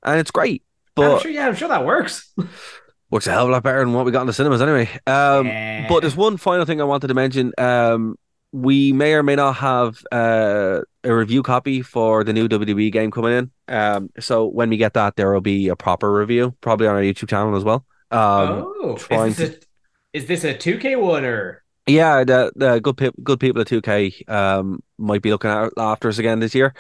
[0.04, 0.64] and it's great.
[0.64, 2.34] i'm But sure yeah i'm sure that works
[3.10, 4.90] works a hell of a lot better than what we got in the cinemas anyway.
[5.08, 5.88] Um, Yeah.
[5.88, 7.52] but there's one final thing I wanted to mention.
[7.58, 8.16] Um,
[8.52, 13.12] we may or may not have uh, a review copy for the new WWE game
[13.12, 13.52] coming in.
[13.74, 17.02] Um, so when we get that, there will be a proper review, probably on our
[17.02, 17.86] YouTube channel as well.
[18.12, 19.60] Um, oh trying is this, a,
[20.14, 24.24] is this a 2k one or Yeah, the the good pe- good people at 2K
[24.28, 26.74] um might be looking at after us again this year.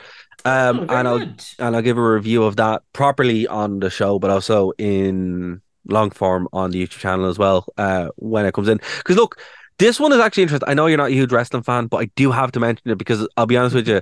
[0.45, 1.43] Um Oh, and I'll good.
[1.59, 6.11] and I'll give a review of that properly on the show, but also in long
[6.11, 8.79] form on the YouTube channel as well, uh when it comes in.
[8.97, 9.39] Because look,
[9.77, 10.69] this one is actually interesting.
[10.69, 12.97] I know you're not a huge wrestling fan, but I do have to mention it
[12.97, 14.01] because I'll be honest with you,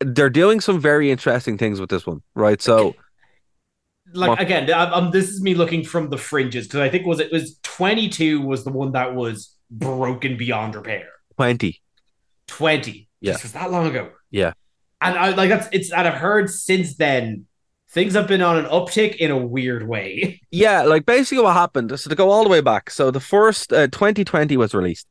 [0.00, 2.60] they're doing some very interesting things with this one, right?
[2.62, 2.94] So
[4.12, 7.06] like again, I'm, um, I'm- this is me looking from the fringes because I think
[7.06, 11.08] was it was 22 was the one that was broken beyond repair.
[11.36, 11.80] 20.
[12.46, 13.32] 20, Yeah.
[13.32, 14.10] this was that long ago.
[14.30, 14.52] Yeah.
[15.00, 17.46] and I like that's it's and I've heard since then
[17.94, 20.40] things have been on an uptick in a weird way.
[20.50, 21.98] Yeah, like basically what happened.
[21.98, 25.08] So to go all the way back, so the first uh, 2020 was released,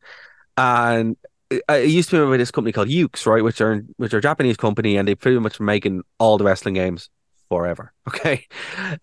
[0.55, 1.17] and
[1.49, 4.19] it, it used to be by this company called Yuke's, right, which are which are
[4.19, 7.09] a Japanese company, and they pretty much were making all the wrestling games
[7.49, 7.91] forever.
[8.07, 8.47] Okay,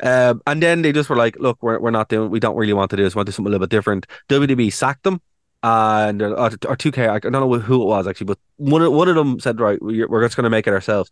[0.03, 2.73] um, and then they just were like, look, we're we're not doing, we don't really
[2.73, 3.15] want to do this.
[3.15, 4.07] We want to do something a little bit different.
[4.29, 5.21] WWE sacked them.
[5.63, 8.95] And uh, or, or 2K, I don't know who it was actually, but one of,
[8.95, 11.11] one of them said, "Right, we're just going to make it ourselves,"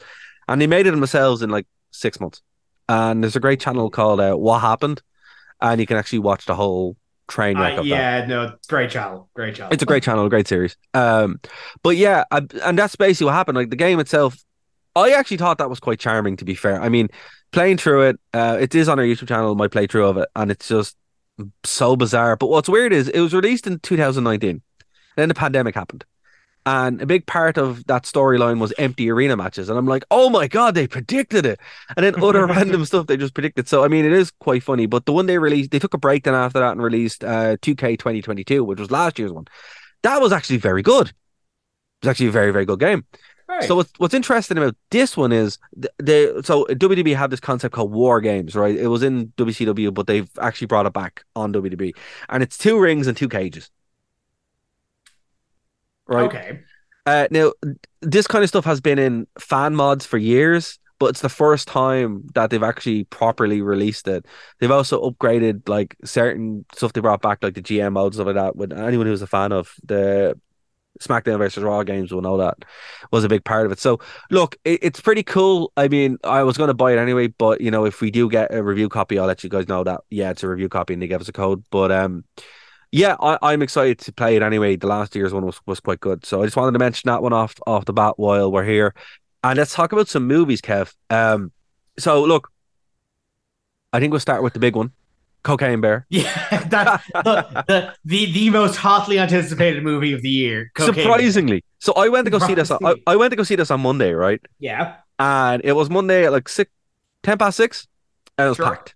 [0.49, 2.41] and they made it themselves in like six months.
[2.89, 5.03] And there's a great channel called uh, What Happened,
[5.61, 6.97] and you can actually watch the whole
[7.29, 7.89] train wreck Uh, of that.
[7.89, 9.73] yeah, no, great channel, great channel.
[9.73, 10.77] It's a great channel, a great series.
[10.95, 11.41] Um,
[11.83, 13.57] but yeah, I, and that's basically what happened.
[13.57, 14.37] Like the game itself,
[14.97, 16.37] I actually thought that was quite charming.
[16.39, 17.09] To be fair, I mean,
[17.53, 20.51] playing through it, uh, it is on our YouTube channel, my playthrough of it, and
[20.51, 20.97] it's just
[21.65, 22.37] so bizarre.
[22.37, 24.63] But what's weird is it was released in 2019,
[25.17, 26.05] then the pandemic happened.
[26.69, 29.71] And a big part of that storyline was empty arena matches.
[29.71, 31.59] And I'm like, oh my God, they predicted it.
[31.97, 33.67] And then other random stuff they just predicted.
[33.67, 34.85] So, I mean, it is quite funny.
[34.85, 37.57] But the one they released, they took a break then after that and released uh,
[37.57, 39.47] 2K 2022, which was last year's one.
[40.03, 41.09] That was actually very good.
[41.09, 41.15] It
[42.03, 43.07] was actually a very, very good game.
[43.49, 43.65] Right.
[43.65, 47.75] So what's what's interesting about this one is th- they so WWE have this concept
[47.75, 48.77] called war games, right?
[48.77, 51.97] It was in WCW, but they've actually brought it back on WWE,
[52.29, 53.71] and it's two rings and two cages.
[56.09, 56.27] Right.
[56.27, 56.61] okay.
[57.07, 57.53] Uh, now,
[58.03, 61.69] this kind of stuff has been in fan mods for years, but it's the first
[61.69, 64.27] time that they've actually properly released it.
[64.59, 68.37] They've also upgraded like certain stuff they brought back, like the GM modes, stuff like
[68.37, 68.57] that.
[68.57, 70.39] With anyone who's a fan of the
[71.01, 72.59] SmackDown versus Raw games will know that
[73.13, 73.79] was a big part of it.
[73.79, 75.73] So, look, it, it's pretty cool.
[75.77, 78.29] I mean, I was going to buy it anyway, but you know, if we do
[78.29, 80.95] get a review copy, I'll let you guys know that yeah, it's a review copy
[80.95, 81.65] and they give us a code.
[81.71, 82.25] But um,
[82.93, 84.77] yeah, I, I'm excited to play it anyway.
[84.77, 87.23] The last year's one was, was quite good, so I just wanted to mention that
[87.23, 88.95] one off off the bat while we're here,
[89.45, 90.95] and let's talk about some movies, Kev.
[91.11, 91.53] Um,
[91.99, 92.51] so look,
[93.93, 94.93] I think we'll start with the big one,
[95.43, 96.07] Cocaine Bear.
[96.11, 100.71] Yeah, that the, the the the most hotly anticipated movie of the year.
[100.75, 101.05] Cocaine Bear.
[101.05, 102.71] Surprisingly, so I went to go see this.
[102.71, 104.41] I, I went to go see this on Monday, right?
[104.59, 104.97] Yeah.
[105.19, 106.71] And it was Monday at like six,
[107.23, 107.87] ten past six,
[108.37, 108.67] and it was Sure.
[108.67, 108.95] packed.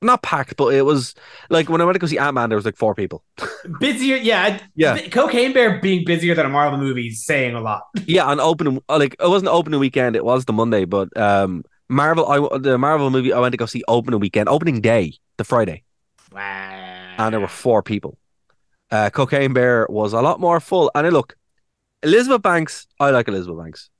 [0.00, 1.14] Not packed, but it was
[1.50, 3.24] like when I went to go see Ant Man, there was like four people.
[3.80, 4.60] Busier, yeah.
[4.76, 5.08] Yeah.
[5.08, 7.82] Cocaine Bear being busier than a Marvel movie is saying a lot.
[8.06, 10.84] Yeah, on opening like it wasn't opening weekend; it was the Monday.
[10.84, 14.80] But um, Marvel, I the Marvel movie I went to go see opening weekend, opening
[14.80, 15.82] day, the Friday,
[16.32, 17.14] Wow.
[17.18, 18.16] and there were four people.
[18.92, 21.34] Uh, Cocaine Bear was a lot more full, and look,
[22.04, 22.86] Elizabeth Banks.
[23.00, 23.90] I like Elizabeth Banks.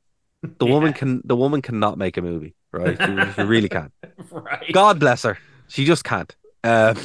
[0.58, 2.96] The woman can the woman cannot make a movie, right?
[2.96, 3.92] She, she really can't.
[4.30, 4.72] right.
[4.72, 5.38] God bless her.
[5.68, 6.34] She just can't.
[6.64, 6.96] Um,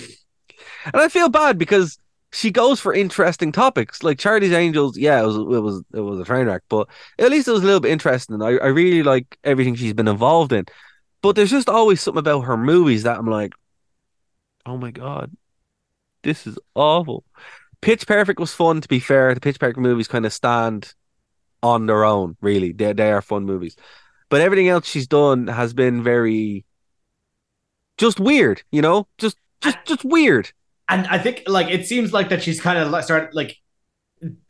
[0.85, 1.97] and I feel bad because
[2.31, 4.97] she goes for interesting topics like Charlie's Angels.
[4.97, 7.61] Yeah, it was it was it was a train wreck, but at least it was
[7.61, 8.41] a little bit interesting.
[8.41, 10.65] I, I really like everything she's been involved in.
[11.21, 13.53] But there's just always something about her movies that I'm like,
[14.65, 15.31] oh my god,
[16.23, 17.23] this is awful.
[17.81, 18.81] Pitch Perfect was fun.
[18.81, 20.93] To be fair, the Pitch Perfect movies kind of stand
[21.61, 22.35] on their own.
[22.41, 23.75] Really, they they are fun movies.
[24.29, 26.65] But everything else she's done has been very
[27.97, 30.51] just weird, you know, just just just weird.
[30.89, 33.57] And I think like it seems like that she's kind of like started like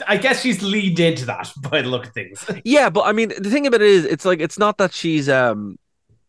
[0.08, 2.44] I guess she's leaned into that by the look of things.
[2.64, 5.30] Yeah, but I mean, the thing about it is, it's like it's not that she's
[5.30, 5.78] um,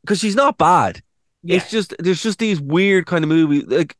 [0.02, 1.02] because she's not bad.
[1.42, 1.56] Yeah.
[1.56, 3.64] It's just there's just these weird kind of movies.
[3.66, 3.96] Like,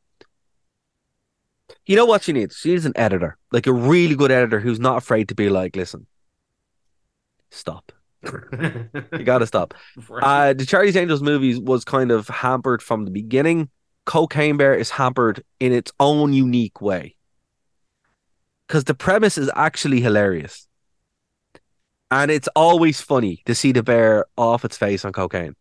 [1.85, 2.57] you know what she needs?
[2.57, 5.75] She needs an editor, like a really good editor who's not afraid to be like,
[5.75, 6.07] listen,
[7.51, 7.91] stop.
[9.17, 9.73] You gotta stop.
[10.09, 13.69] Uh, the Charlie's Angels movies was kind of hampered from the beginning.
[14.05, 17.15] Cocaine Bear is hampered in its own unique way.
[18.67, 20.67] Because the premise is actually hilarious.
[22.11, 25.55] And it's always funny to see the bear off its face on cocaine.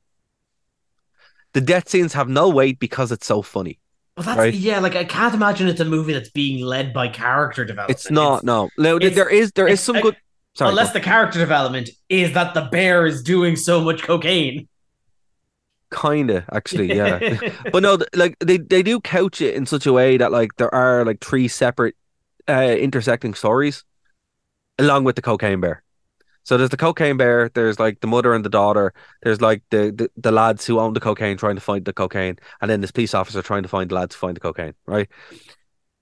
[1.55, 3.79] The death scenes have no weight because it's so funny.
[4.17, 4.55] Well, that's Right.
[4.55, 4.79] yeah.
[4.79, 7.99] Like I can't imagine it's a movie that's being led by character development.
[7.99, 8.69] It's not, no.
[8.79, 10.17] No, there is there is some good
[10.55, 10.71] sorry.
[10.71, 14.69] unless the character development is that the bear is doing so much cocaine.
[15.93, 17.39] kinda actually, yeah.
[17.73, 20.75] but no, like they they do couch it in such a way that like there
[20.75, 21.97] are like three separate
[22.49, 23.85] uh intersecting stories
[24.79, 25.83] along with the cocaine bear.
[26.45, 29.91] So there's the cocaine bear, there's like the mother and the daughter, there's like the,
[29.97, 32.91] the the lads who own the cocaine trying to find the cocaine, and then this
[32.93, 35.09] police officer trying to find the lads who find the cocaine, right?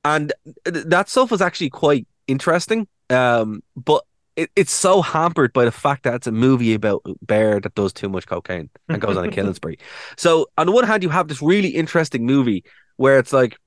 [0.05, 0.33] And
[0.65, 2.89] th- that stuff was actually quite interesting.
[3.09, 4.05] Um, but
[4.37, 7.93] it, it's so hampered by the fact that it's a movie about bear that does
[7.93, 9.79] too much cocaine and goes on a killing spree.
[10.17, 12.65] So on the one hand, you have this really interesting movie
[12.97, 13.59] where it's like,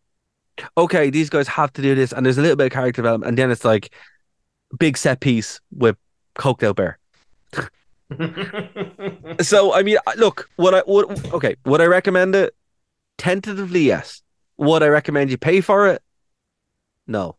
[0.77, 3.29] okay, these guys have to do this, and there's a little bit of character development,
[3.29, 3.93] and then it's like
[4.77, 5.97] big set piece with
[6.35, 6.99] coked out bear.
[9.41, 12.55] So I mean, look, what I would okay, would I recommend it?
[13.17, 14.21] Tentatively, yes.
[14.57, 16.01] Would I recommend you pay for it?
[17.07, 17.37] No.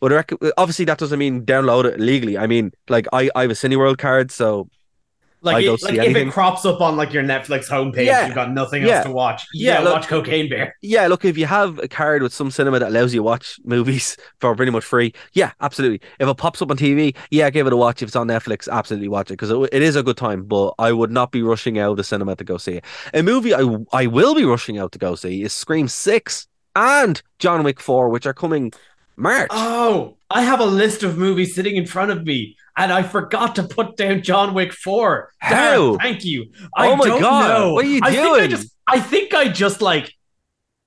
[0.00, 0.24] Would I
[0.56, 2.36] obviously that doesn't mean download it legally.
[2.38, 4.68] I mean, like I, I have a Cineworld card, so
[5.42, 6.28] like it, like if anything.
[6.28, 8.26] it crops up on like your Netflix homepage, Yeah.
[8.26, 8.96] you've got nothing Yeah.
[8.96, 9.46] else to watch.
[9.54, 10.74] Yeah, Yeah, look- watch Cocaine Bear.
[10.82, 13.60] yeah, look, if you have a card with some cinema that allows you to watch
[13.64, 16.00] movies for pretty much free, yeah, absolutely.
[16.18, 18.02] If it pops up on TV, yeah, give it a watch.
[18.02, 20.42] If it's on Netflix, absolutely watch it because it, it is a good time.
[20.44, 22.84] But I would not be rushing out of the cinema to go see it.
[23.14, 27.22] A movie I I will be rushing out to go see is Scream Six and
[27.38, 28.72] John Wick Four, which are coming
[29.16, 29.48] March.
[29.50, 33.54] Oh, I have a list of movies sitting in front of me, and I forgot
[33.56, 35.32] to put down John Wick Four.
[35.38, 35.96] How?
[35.98, 36.46] thank you.
[36.76, 37.72] Oh I my don't God, know.
[37.74, 38.50] what are you I Think I doing?
[38.50, 40.12] just, I think I just like.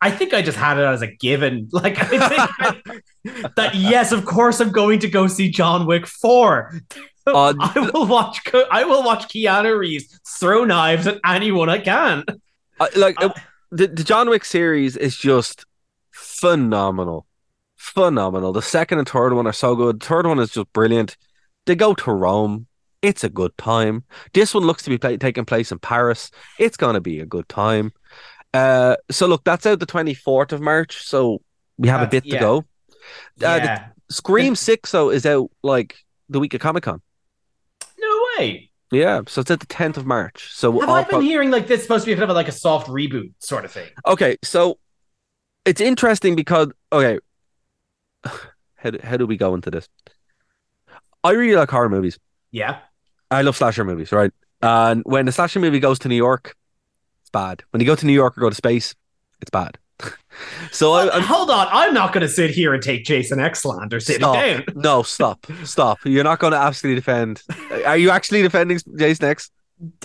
[0.02, 1.68] I think I just had it as a given.
[1.74, 3.04] Like I think
[3.56, 6.74] that yes, of course I'm going to go see John Wick 4.
[7.28, 12.24] Uh, I will watch I will watch Keanu Reeves throw knives at anyone I can.
[12.80, 13.34] I- like Uh, uh,
[13.70, 15.64] the the John Wick series is just
[16.12, 17.28] phenomenal,
[17.80, 18.52] phenomenal.
[18.54, 20.00] The second and third one are so good.
[20.02, 21.18] The third one is just brilliant.
[21.66, 22.68] They go to Rome.
[23.02, 24.04] It's a good time.
[24.34, 26.30] This one looks to be play- taking place in Paris.
[26.60, 27.94] It's gonna be a good time.
[28.54, 31.02] Uh, so look, that's out the twenty fourth of March.
[31.04, 31.42] So
[31.78, 32.58] we have a That's- bit to go.
[33.42, 33.88] Uh, yeah.
[34.12, 35.96] Scream Six though is out like
[36.28, 37.02] the week of Comic Con.
[37.98, 38.70] no way.
[38.92, 40.50] Yeah, so it's at the tenth of March.
[40.52, 42.88] So Have I'll been hearing like this supposed to be kind of like a soft
[42.88, 43.88] reboot sort of thing?
[44.08, 44.80] Okay, so
[45.64, 47.20] it's interesting because okay,
[48.24, 49.88] how do, how do we go into this?
[51.24, 52.18] I really like horror movies.
[52.52, 52.80] Yeah.
[53.32, 54.32] I love slasher movies, right?
[54.62, 56.56] And when a slasher movie goes to New York,
[57.22, 57.64] it's bad.
[57.72, 58.96] When you go to New York or go to space,
[59.42, 59.78] it's bad.
[60.72, 63.64] So I, I'm Hold on, I'm not going to sit here and take Jason X
[63.64, 64.36] slander sitting Stop.
[64.36, 64.64] down.
[64.76, 65.46] No, stop.
[65.64, 66.00] Stop.
[66.06, 67.42] You're not going to absolutely defend.
[67.86, 69.50] Are you actually defending Jason X?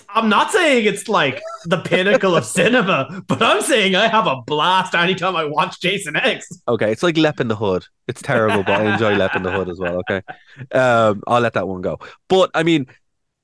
[0.09, 4.41] I'm not saying it's like the pinnacle of cinema, but I'm saying I have a
[4.41, 6.47] blast anytime I watch Jason X.
[6.67, 7.85] Okay, it's like Lep in the Hood.
[8.07, 9.97] It's terrible, but I enjoy Lep in the Hood as well.
[10.09, 10.21] Okay,
[10.71, 11.99] um, I'll let that one go.
[12.29, 12.87] But I mean,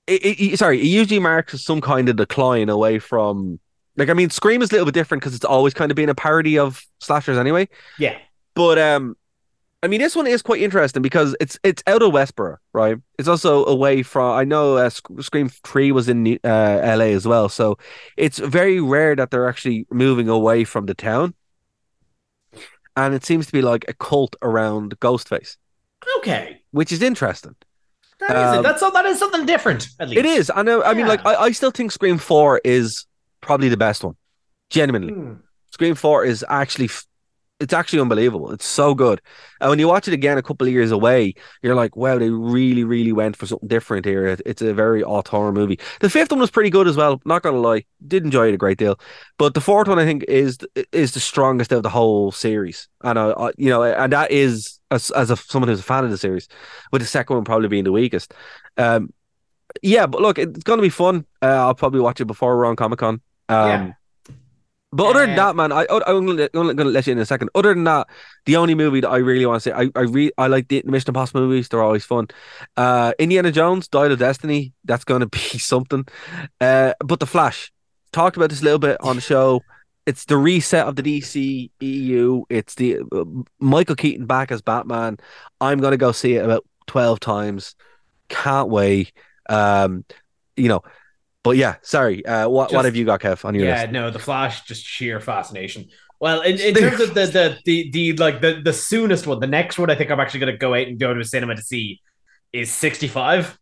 [0.08, 3.60] it, it, sorry, it usually marks some kind of decline away from.
[3.98, 6.08] Like, I mean, Scream is a little bit different because it's always kind of been
[6.08, 7.68] a parody of slashers anyway.
[8.00, 8.18] Yeah.
[8.56, 9.18] But um,
[9.84, 12.98] I mean, this one is quite interesting because it's it's out of Woodsboro, right?
[13.18, 14.32] It's also away from.
[14.38, 17.14] I know uh, Scream Three was in uh, L.A.
[17.14, 17.78] as well, so
[18.16, 21.34] it's very rare that they're actually moving away from the town.
[22.96, 25.58] And it seems to be like a cult around Ghostface,
[26.18, 26.62] Okay.
[26.72, 27.56] which is interesting.
[28.20, 28.58] That is it.
[28.58, 30.20] Um, That's that is something different, at least.
[30.20, 30.52] It is.
[30.54, 30.84] I know.
[30.84, 33.06] I mean, like, I, I still think Scream Four is
[33.40, 34.16] probably the best one.
[34.70, 35.34] Genuinely, Hmm.
[35.72, 37.06] Scream Four is actually, f-
[37.62, 38.52] it's actually unbelievable.
[38.52, 39.22] It's so good.
[39.62, 42.30] And when you watch it again a couple of years away, you're like, wow, they
[42.30, 44.26] really, really went for something different here.
[44.26, 45.80] It- It's a very odd horror movie.
[46.00, 47.22] The fifth one was pretty good as well.
[47.26, 49.00] Not gonna lie, did enjoy it a great deal.
[49.38, 50.58] But the fourth one, I think, is
[50.92, 52.88] is the strongest of the whole series.
[53.04, 56.04] And I, I you know, and that is as as a someone who's a fan
[56.04, 56.48] of the series,
[56.92, 58.34] with the second one probably being the weakest.
[58.78, 59.14] Um,
[59.82, 61.26] yeah, but look, it's gonna be fun.
[61.42, 63.22] Uh, I'll probably watch it before we're on Comic Con.
[63.50, 63.94] Um, Yeah.
[64.94, 67.50] But other than that, man, I, I'm gonna, I'm gonna let you in a second.
[67.56, 68.08] Other than that,
[68.46, 70.82] the only movie that I really want to say, I, I re- I like the
[70.86, 71.70] Mission Impossible movies.
[71.70, 72.28] They're always fun.
[72.76, 76.06] Uh, Indiana Jones, Dial of Destiny, that's gonna be something.
[76.60, 77.72] Uh, but the Flash,
[78.12, 79.62] talked about this a little bit on the show.
[80.06, 82.44] It's the reset of the DC EU.
[82.50, 83.24] It's the uh,
[83.60, 85.18] Michael Keaton back as Batman.
[85.62, 87.76] I'm gonna go see it about twelve times.
[88.28, 89.14] Can't wait.
[89.48, 90.04] Um,
[90.58, 90.82] you know,
[91.44, 92.26] but yeah, sorry.
[92.26, 93.90] Uh, what what have you got, Kev, on your Yeah, list?
[93.92, 95.90] no, the Flash, just sheer fascination.
[96.20, 99.48] Well, in, in terms of the, the the the like the the soonest one, the
[99.48, 101.56] next one I think I'm actually going to go out and go to a cinema
[101.56, 102.02] to see
[102.54, 103.58] is 65.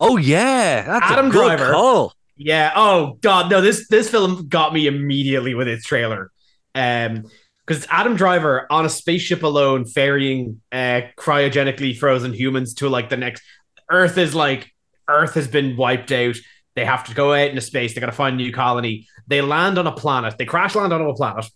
[0.00, 1.72] Oh yeah, that's Adam Driver.
[1.72, 2.12] call.
[2.36, 2.72] Yeah.
[2.74, 3.60] Oh God, no.
[3.60, 6.30] This this film got me immediately with its trailer,
[6.74, 7.22] um,
[7.66, 13.08] because it's Adam Driver on a spaceship alone, ferrying uh cryogenically frozen humans to like
[13.08, 13.42] the next.
[13.90, 14.70] Earth is like
[15.08, 16.36] Earth has been wiped out.
[16.74, 17.94] They have to go out into space.
[17.94, 19.06] They got to find a new colony.
[19.26, 20.36] They land on a planet.
[20.38, 21.46] They crash land on a planet.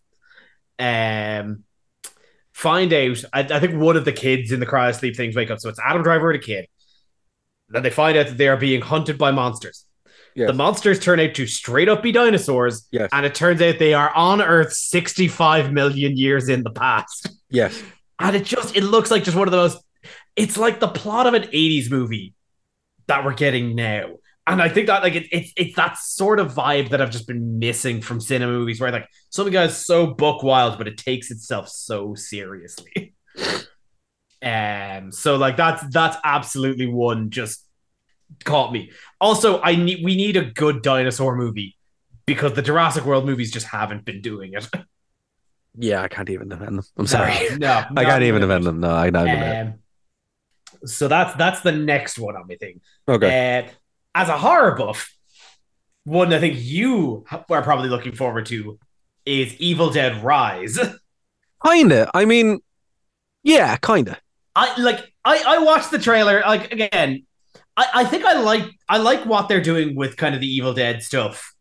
[0.78, 1.64] Um,
[2.52, 3.22] find out.
[3.32, 5.60] I, I think one of the kids in the cryosleep things wake up.
[5.60, 6.66] So it's Adam Driver and a kid.
[7.68, 9.84] Then they find out that they are being hunted by monsters.
[10.34, 10.48] Yes.
[10.48, 13.10] The monsters turn out to straight up be dinosaurs, Yes.
[13.12, 17.28] and it turns out they are on Earth 65 million years in the past.
[17.50, 17.82] Yes.
[18.18, 19.82] And it just it looks like just one of the most
[20.36, 22.32] it's like the plot of an 80s movie
[23.06, 24.16] that we're getting now.
[24.46, 27.28] And I think that like it, it's it's that sort of vibe that I've just
[27.28, 31.30] been missing from cinema movies where like something is so book wild, but it takes
[31.30, 33.14] itself so seriously.
[34.42, 37.66] um so like that's that's absolutely one just
[38.44, 38.90] caught me.
[39.20, 41.76] Also, I need we need a good dinosaur movie
[42.26, 44.68] because the Jurassic World movies just haven't been doing it.
[45.78, 46.84] Yeah, I can't even defend them.
[46.96, 47.32] I'm sorry.
[47.50, 48.80] No, no I can't even defend them.
[48.80, 49.28] No, I don't.
[49.28, 49.74] Um,
[50.84, 52.80] so that's that's the next one on my thing.
[53.08, 53.66] okay.
[53.66, 53.70] Uh,
[54.14, 55.14] as a horror buff,
[56.04, 58.78] one I think you are probably looking forward to
[59.24, 60.78] is Evil Dead Rise.
[61.64, 62.10] kinda.
[62.14, 62.60] I mean,
[63.42, 64.18] yeah, kinda.
[64.56, 67.24] I like I I watched the trailer like again.
[67.76, 70.74] I, I think I like I like what they're doing with kind of the Evil
[70.74, 71.54] Dead stuff.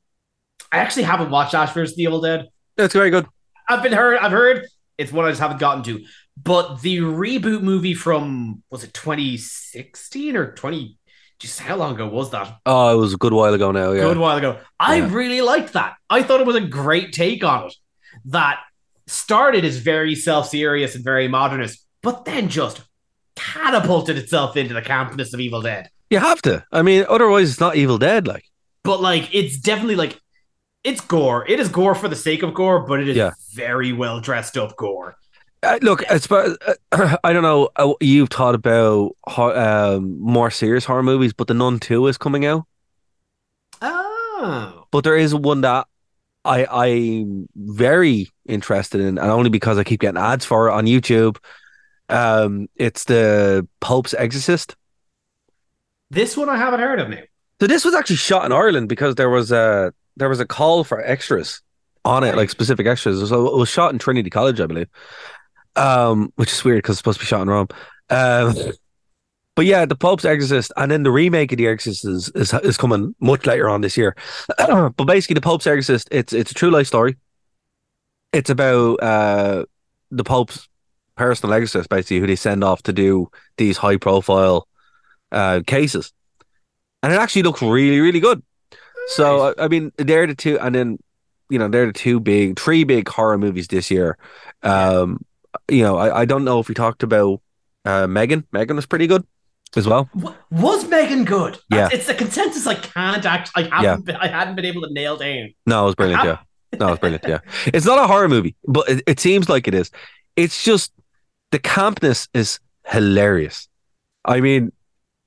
[0.72, 1.96] I actually haven't watched Ash vs.
[1.96, 2.48] the Evil Dead.
[2.78, 3.28] That's very good.
[3.70, 4.18] I've been heard.
[4.18, 4.66] I've heard
[4.98, 6.04] it's one I just haven't gotten to.
[6.42, 10.98] But the reboot movie from was it 2016 or 20?
[11.40, 12.58] Just how long ago was that?
[12.66, 13.92] Oh, it was a good while ago now.
[13.92, 14.02] Yeah.
[14.04, 14.58] Good while ago.
[14.80, 15.10] I Yeah.
[15.12, 15.96] really liked that.
[16.10, 17.74] I thought it was a great take on it.
[18.26, 18.60] That
[19.08, 22.82] started as very self-serious and very modernist, but then just
[23.36, 25.90] catapulted itself into the campness of Evil Dead.
[26.10, 26.64] You have to.
[26.72, 28.28] I mean, otherwise it's not Evil Dead.
[28.28, 28.44] Like,
[28.84, 30.20] But like, it's definitely like
[30.84, 31.46] it's gore.
[31.48, 33.32] It is gore for the sake of gore, but it is Yeah.
[33.54, 35.16] very well dressed up gore.
[35.62, 36.56] Uh, look, as far,
[36.92, 37.70] uh, I don't know.
[37.76, 42.46] Uh, you've thought about um, more serious horror movies, but The Nun Two is coming
[42.46, 42.66] out.
[43.82, 44.86] Oh.
[44.92, 45.88] But there is one that
[46.46, 50.86] I I'm very interested in, and only because I keep getting ads for it on
[50.86, 51.38] YouTube.
[52.08, 54.76] Um, it's the Pope's Exorcist.
[56.10, 57.22] This one I haven't heard of now.
[57.62, 60.84] So this was actually shot in Ireland because there was a there was a call
[60.84, 61.62] for extras
[62.06, 63.28] on it, like specific extras.
[63.30, 64.88] So it was shot in Trinity College, I believe.
[65.80, 67.68] Um, which is weird because it's supposed to be shot in Rome.
[68.10, 68.54] Um,
[69.56, 72.78] but yeah, the Pope's Exorcist, and then the remake of the Exorcist is is, is
[72.78, 74.16] coming much later on this year.
[74.58, 77.18] but basically, the Pope's Exorcist, it's it's a true life story.
[78.34, 79.66] It's about uh,
[80.12, 80.68] the Pope's
[81.16, 84.68] personal exorcist, basically, who they send off to do these high profile
[85.32, 86.14] uh, cases.
[87.04, 88.42] And it actually looks really, really good.
[89.08, 91.00] So, I I mean, they're the two, and then,
[91.50, 94.18] you know, they're the two big, three big horror movies this year.
[94.64, 95.26] Um,
[95.70, 97.42] you know, I, I don't know if we talked about
[97.86, 98.46] uh, Megan.
[98.52, 99.26] Megan was pretty good
[99.76, 100.10] as well.
[100.16, 101.58] Wa- Was Megan good?
[101.72, 101.90] Yeah.
[101.92, 103.52] It's the consensus I can't act.
[103.56, 104.06] I haven't.
[104.06, 105.54] Been, I hadn't been able to nail down.
[105.66, 106.24] No, it was brilliant.
[106.24, 106.38] Yeah.
[106.80, 107.26] No, it was brilliant.
[107.28, 107.40] Yeah.
[107.74, 109.92] It's not a horror movie, but it, it seems like it is.
[110.36, 110.92] It's just
[111.52, 113.68] the campness is hilarious.
[114.26, 114.72] I mean,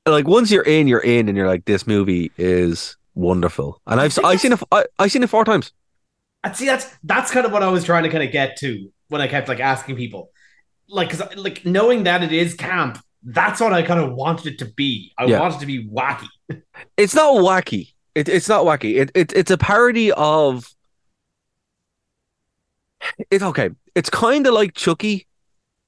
[0.06, 3.80] like once you're in, you're in, and you're like, this movie is wonderful.
[3.86, 4.60] And I've I've seen it.
[4.70, 5.72] I, I've seen it four times.
[6.44, 8.90] And see, that's that's kind of what I was trying to kind of get to
[9.12, 10.30] when I kept like asking people,
[10.88, 14.58] like, because like knowing that it is camp, that's what I kind of wanted it
[14.60, 15.12] to be.
[15.16, 15.38] I Yeah.
[15.40, 16.26] wanted it to be wacky.
[16.96, 17.92] It's not wacky.
[18.14, 19.00] It, it's not wacky.
[19.00, 20.68] It, it it's a parody of.
[23.30, 23.70] It's okay.
[23.94, 25.26] It's kind of like Chucky,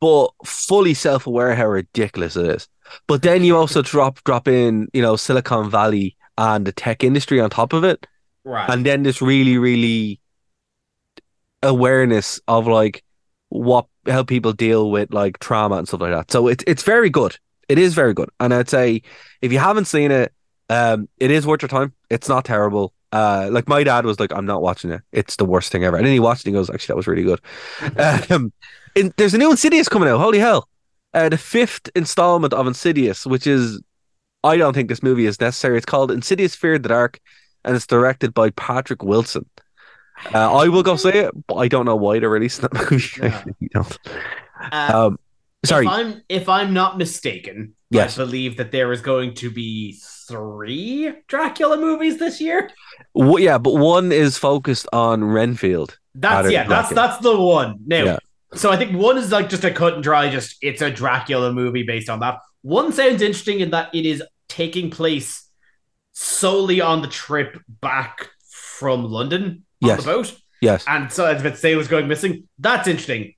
[0.01, 2.69] but fully self-aware how ridiculous it is.
[3.07, 7.41] But then you also drop drop in, you know, Silicon Valley and the tech industry
[7.41, 8.07] on top of it,
[8.45, 8.69] Right.
[8.69, 10.21] and then this really, really
[11.63, 13.03] awareness of like
[13.55, 16.31] what how people deal with like trauma and stuff like that.
[16.31, 17.39] So it's it's very good.
[17.69, 19.01] It is very good, and I'd say
[19.41, 20.33] if you haven't seen it,
[20.69, 21.95] um, it is worth your time.
[22.11, 22.93] It's not terrible.
[23.13, 25.03] Uh, like my dad was like, "I'm not watching it.
[25.13, 26.97] It's the worst thing ever." And then he watched it and he goes, "Actually, that
[26.97, 27.41] was really good."
[28.31, 28.53] um,
[29.17, 30.19] there's a new Insidious coming out.
[30.19, 30.69] Holy hell!
[31.15, 33.81] Uh, the fifth installment of Insidious, which is,
[34.43, 35.77] I don't think this movie is necessary.
[35.77, 37.21] It's called Insidious: Fear the Dark,
[37.65, 39.47] and it's directed by Patrick Wilson.
[40.33, 43.13] Uh, I will go say it, but I don't know why they're releasing that movie.
[43.23, 43.43] I Yeah.
[43.45, 43.99] really don't.
[44.73, 45.19] Uh, Um,
[45.65, 45.87] sorry.
[45.87, 48.19] If I'm if I'm not mistaken, Yes.
[48.19, 49.99] I believe that there is going to be
[50.29, 52.71] three Dracula movies this year.
[53.15, 55.99] W- yeah, but one is focused on Renfield.
[56.15, 57.77] That's yeah, that's that's the one.
[57.87, 58.19] Now, Yeah.
[58.55, 61.53] so I think one is like just a cut and dry, just it's a Dracula
[61.53, 62.39] movie based on that.
[62.63, 65.49] One sounds interesting in that it is taking place
[66.13, 70.01] solely on the trip back from London on Yes.
[70.05, 70.35] the boat.
[70.61, 70.85] Yes.
[70.89, 72.49] And so as if say was going missing.
[72.59, 73.35] That's interesting.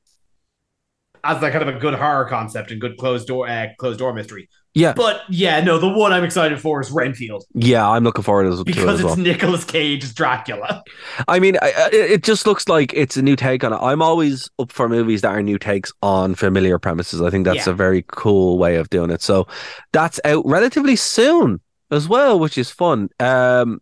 [1.24, 4.12] As like kind of a good horror concept and good closed door uh, closed door
[4.12, 4.48] mystery.
[4.74, 4.92] Yeah.
[4.92, 7.42] But yeah, no, the one I'm excited for is Renfield.
[7.54, 9.14] Yeah, I'm looking forward to it Because as well.
[9.14, 10.84] it's Nicolas Cage's Dracula.
[11.26, 13.78] I mean, I, it just looks like it's a new take on it.
[13.80, 17.20] I'm always up for movies that are new takes on familiar premises.
[17.22, 17.72] I think that's Yeah.
[17.72, 19.22] a very cool way of doing it.
[19.22, 19.48] So
[19.92, 23.08] that's out relatively soon as well, which is fun.
[23.18, 23.80] Um,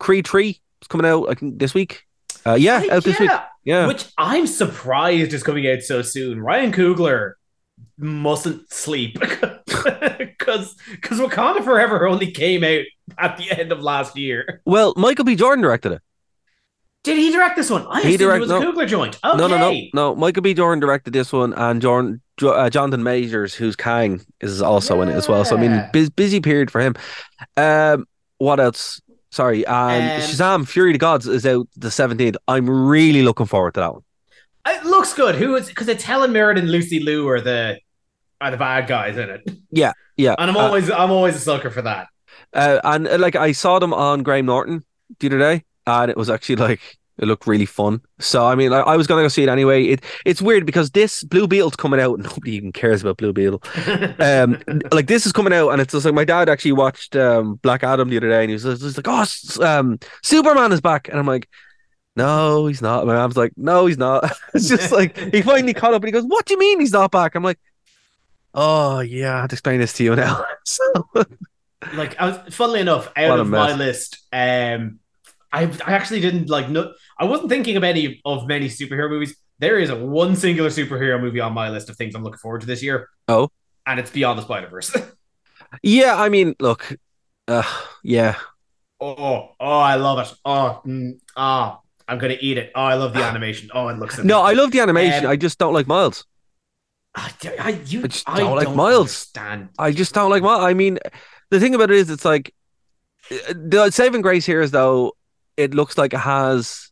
[0.00, 2.02] Creed 3 is coming out, I think, this week.
[2.44, 3.30] Uh, yeah, out this week.
[3.64, 3.86] Yeah.
[3.88, 6.40] Which I'm surprised is coming out so soon.
[6.40, 7.32] Ryan Coogler
[7.98, 12.82] mustn't sleep because because Wakanda Forever only came out
[13.18, 14.60] at the end of last year.
[14.64, 15.34] Well, Michael B.
[15.34, 16.02] Jordan directed it.
[17.04, 17.86] Did he direct this one?
[17.88, 18.72] I He assumed direct- it was no.
[18.72, 19.18] Coogler joint.
[19.24, 19.36] Okay.
[19.36, 20.14] No, no, no, no.
[20.16, 20.54] Michael B.
[20.54, 25.14] Jordan directed this one, and Jordan, uh, Jonathan Majors, who's Kang, is also in it
[25.14, 25.44] as well.
[25.44, 25.90] So I mean, Yeah.
[25.92, 26.94] bus- busy period for him.
[27.56, 28.06] Um,
[28.38, 29.00] what else?
[29.30, 32.36] Sorry, and Um, Shazam: Fury of the Gods is out the seventeenth.
[32.48, 34.02] I'm really looking forward to that one.
[34.66, 35.34] It looks good.
[35.36, 37.78] Who is because it's Helen Mirren and Lucy Liu are the
[38.40, 39.50] are the bad guys in it.
[39.70, 40.34] Yeah, yeah.
[40.38, 42.08] And I'm Uh, always I'm always a sucker for that.
[42.52, 44.84] uh, and uh, like I saw them on Graham Norton
[45.20, 46.80] the other day, and it was actually like
[47.18, 48.00] it looked really fun.
[48.18, 49.84] So I mean, I, I was gonna go see it anyway.
[49.84, 52.14] It it's weird because this Blue Beetle's coming out.
[52.14, 53.62] and Nobody even cares about Blue Beetle.
[54.18, 54.60] um
[54.92, 57.82] like this is coming out and it's just like my dad actually watched um Black
[57.82, 61.18] Adam the other day and he was just like oh um Superman is back and
[61.18, 61.48] I'm like
[62.16, 65.92] no he's not my mom's like no he's not it's just like he finally caught
[65.94, 67.58] up and he goes what do you mean he's not back I'm like
[68.54, 70.82] oh yeah I have to explain this to you now so
[71.94, 74.98] like I was funnily enough out of my list um
[75.52, 79.36] I I actually didn't like no I wasn't thinking of any of many superhero movies.
[79.58, 82.60] There is a one singular superhero movie on my list of things I'm looking forward
[82.62, 83.08] to this year.
[83.28, 83.50] Oh.
[83.86, 84.94] and it's Beyond the Spider Verse
[85.82, 86.96] yeah I mean look
[87.48, 87.62] uh
[88.02, 88.36] yeah.
[89.00, 90.34] Oh oh I love it.
[90.44, 92.72] Oh mm, ah I'm gonna eat it.
[92.74, 93.70] Oh I love the animation.
[93.74, 95.24] Oh it looks no I love the animation.
[95.24, 96.24] Um, I just don't like Miles.
[97.14, 99.00] I, I, you, I just don't like don't Miles.
[99.00, 99.70] understand.
[99.78, 100.64] I just don't like Miles.
[100.64, 100.98] I mean
[101.50, 102.52] the thing about it is it's like
[103.30, 105.16] uh, the saving grace here is though
[105.56, 106.90] it looks like it has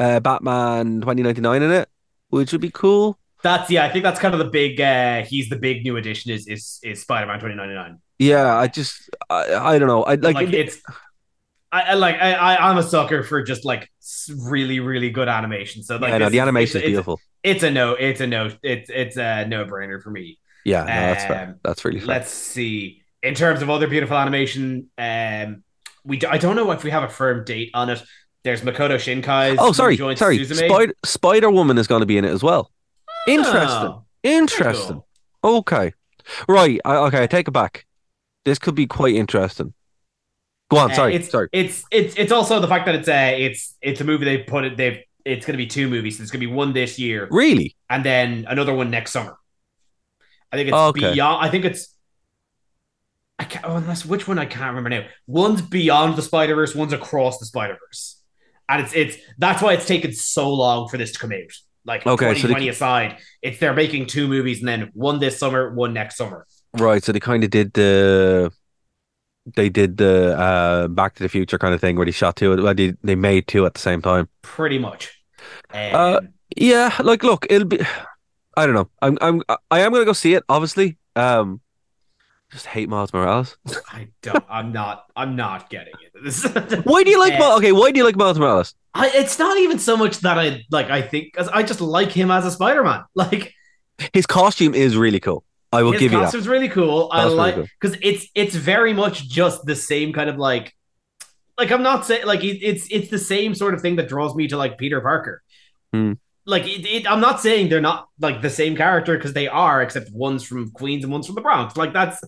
[0.00, 1.88] uh, Batman 2099 in it,
[2.30, 3.18] which would be cool.
[3.42, 6.30] that's yeah I think that's kind of the big uh he's the big new addition
[6.32, 10.02] is is is Spider-Man 2099 Yeah, I just I, I don't know.
[10.02, 10.82] I like, like, it's
[11.72, 13.88] I, I like I, I I'm a sucker for just like
[14.36, 15.82] really really good animation.
[15.82, 17.20] So like yeah, no, the animation is beautiful.
[17.42, 17.92] It's, a no.
[17.94, 18.50] It's a no.
[18.62, 20.38] It's it's a no brainer for me.
[20.64, 21.48] Yeah, no, that's fair.
[21.48, 22.08] Um, That's really fair.
[22.08, 23.02] Let's see.
[23.22, 25.62] In terms of other beautiful animation, um,
[26.04, 28.02] we I don't know if we have a firm date on it.
[28.42, 29.58] There's Makoto Shinkai's.
[29.60, 30.38] Oh, sorry, sorry.
[30.38, 30.66] Suzume.
[30.68, 32.70] Spider Spider Woman is going to be in it as well.
[33.26, 33.60] Interesting.
[33.68, 35.02] Oh, Interesting.
[35.42, 35.58] cool.
[35.58, 35.92] Okay.
[36.48, 36.80] Right.
[36.84, 37.22] I, okay.
[37.22, 37.86] I take it back.
[38.44, 39.74] This could be quite interesting.
[40.70, 40.90] Go on.
[40.92, 41.14] Uh, Sorry.
[41.16, 41.48] it's, sorry.
[41.52, 44.64] It's it's it's also the fact that it's a it's it's a movie they put
[44.64, 46.20] it they've it's going to be two movies.
[46.20, 47.76] It's going to be one this year Really?
[47.90, 49.36] and then another one next summer.
[50.52, 51.12] I think it's Okay.
[51.12, 51.44] beyond.
[51.44, 51.94] I think it's.
[53.38, 53.64] I can't.
[53.66, 55.04] Oh, unless which one I can't remember now.
[55.26, 56.74] One's beyond the Spider Verse.
[56.74, 58.19] One's across the Spider Verse,
[58.70, 61.52] and it's it's that's why it's taken so long for this to come out.
[61.84, 65.72] Like Okay, so they- aside, it's they're making two movies and then one this summer,
[65.74, 66.46] one next summer.
[66.74, 67.02] Right.
[67.02, 68.52] So they kind of did the.
[69.56, 72.54] They did the uh, Back to the Future kind of thing where they shot two.
[72.62, 74.28] Well, they they made two at the same time.
[74.42, 75.10] Pretty much.
[75.72, 76.20] Um, Uh,
[76.56, 76.94] Yeah.
[77.02, 77.80] Like, look, it'll be.
[78.56, 78.90] I don't know.
[79.02, 79.16] I'm.
[79.20, 79.42] I'm.
[79.70, 80.44] I am gonna go see it.
[80.48, 80.98] Obviously.
[81.16, 81.60] Um.
[82.50, 83.56] Just hate Miles Morales.
[83.92, 84.44] I don't.
[84.48, 85.04] I'm not.
[85.14, 86.24] I'm not getting it.
[86.24, 86.44] This,
[86.84, 87.38] Why do you like?
[87.38, 87.58] Miles?
[87.58, 87.72] Okay.
[87.72, 88.74] Why do you like Miles Morales?
[88.92, 90.90] I, it's not even so much that I like.
[90.90, 93.04] I think because I just like him as a Spider-Man.
[93.14, 93.54] Like
[94.12, 95.44] His costume is really cool.
[95.72, 96.22] I will give you that.
[96.24, 97.08] costume's really cool.
[97.12, 97.66] I That's really like cool.
[97.80, 100.74] because it's it's very much just the same kind of like.
[101.56, 104.34] Like I'm not saying like it, it's it's the same sort of thing that draws
[104.34, 105.42] me to like Peter Parker.
[105.92, 106.14] Hmm.
[106.46, 109.82] Like it, it, I'm not saying they're not like the same character because they are,
[109.82, 111.76] except one's from Queens and one's from the Bronx.
[111.76, 112.20] Like that's.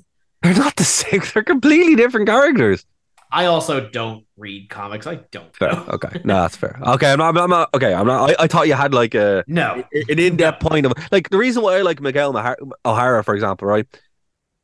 [0.42, 1.22] They're not the same.
[1.32, 2.84] They're completely different characters.
[3.30, 5.06] I also don't read comics.
[5.06, 5.54] I don't.
[5.56, 5.72] Fair.
[5.72, 5.86] know.
[5.92, 6.20] Okay.
[6.24, 6.78] No, that's fair.
[6.82, 7.10] Okay.
[7.10, 7.36] I'm not.
[7.38, 7.70] I'm not.
[7.74, 7.94] Okay.
[7.94, 8.30] I'm not.
[8.30, 9.82] I, I thought you had like a No.
[9.92, 12.36] an in-depth point of like the reason why I like Miguel
[12.84, 13.86] O'Hara, for example, right?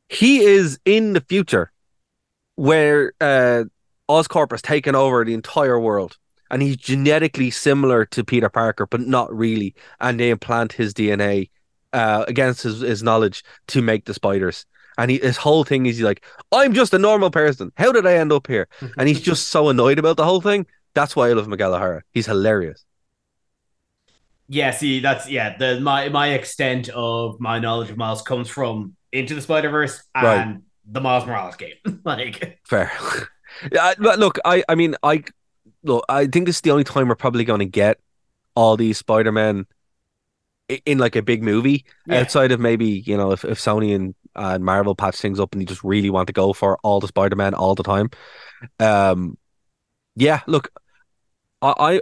[0.09, 1.71] He is in the future
[2.55, 3.63] where uh,
[4.09, 6.17] Oscorp has taken over the entire world,
[6.51, 9.73] and he's genetically similar to Peter Parker, but not really.
[9.99, 11.49] And they implant his DNA
[11.93, 14.65] uh, against his, his knowledge to make the spiders.
[14.99, 17.71] And he, his whole thing is he's like, I'm just a normal person.
[17.77, 18.67] How did I end up here?
[18.99, 20.67] And he's just so annoyed about the whole thing.
[20.93, 22.03] That's why I love Miguel O'Hara.
[22.13, 22.85] He's hilarious.
[24.47, 25.57] Yeah, see, that's yeah.
[25.57, 30.01] The my my extent of my knowledge of Miles comes from Into the Spider Verse
[30.15, 30.57] and Right.
[30.85, 31.75] the Miles Morales game.
[32.03, 32.91] like, Fair.
[33.71, 35.23] yeah, but look, I, I mean, I
[35.83, 37.99] look, I think this is the only time we're probably going to get
[38.55, 39.67] all these Spider-Men
[40.71, 42.21] i- in like a big movie Yeah.
[42.21, 45.61] outside of maybe you know if, if Sony and uh, Marvel patch things up and
[45.61, 48.09] you just really want to go for all the Spider-Man all the time.
[48.79, 49.37] Um,
[50.15, 50.69] yeah, look,
[51.61, 52.01] I, I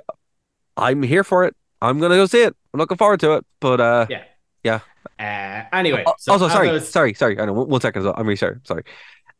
[0.76, 1.56] I'm here for it.
[1.82, 2.56] I'm gonna go see it.
[2.74, 3.46] I'm looking forward to it.
[3.60, 4.24] But uh, yeah.
[4.64, 4.80] Yeah.
[5.20, 7.40] Uh, anyway, so also, sorry, was- sorry, sorry.
[7.40, 7.54] I know.
[7.54, 8.04] One, one second.
[8.04, 8.14] well.
[8.18, 8.58] I'm really sorry.
[8.64, 8.84] Sorry.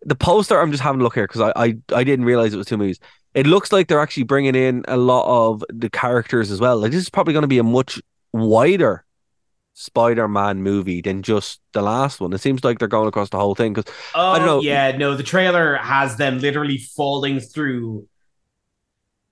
[0.04, 0.60] The poster.
[0.62, 2.78] I'm just having a look here because I, I I didn't realize it was two
[2.78, 3.00] movies.
[3.34, 6.78] It looks like they're actually bringing in a lot of the characters as well.
[6.80, 8.00] Like this is probably going to be a much
[8.32, 9.04] wider
[9.80, 12.34] Spider-Man movie than just the last one.
[12.34, 14.62] It seems like they're going across the whole thing because Oh, I don't oh, know.
[14.62, 18.08] Yeah, no, the trailer has them literally falling through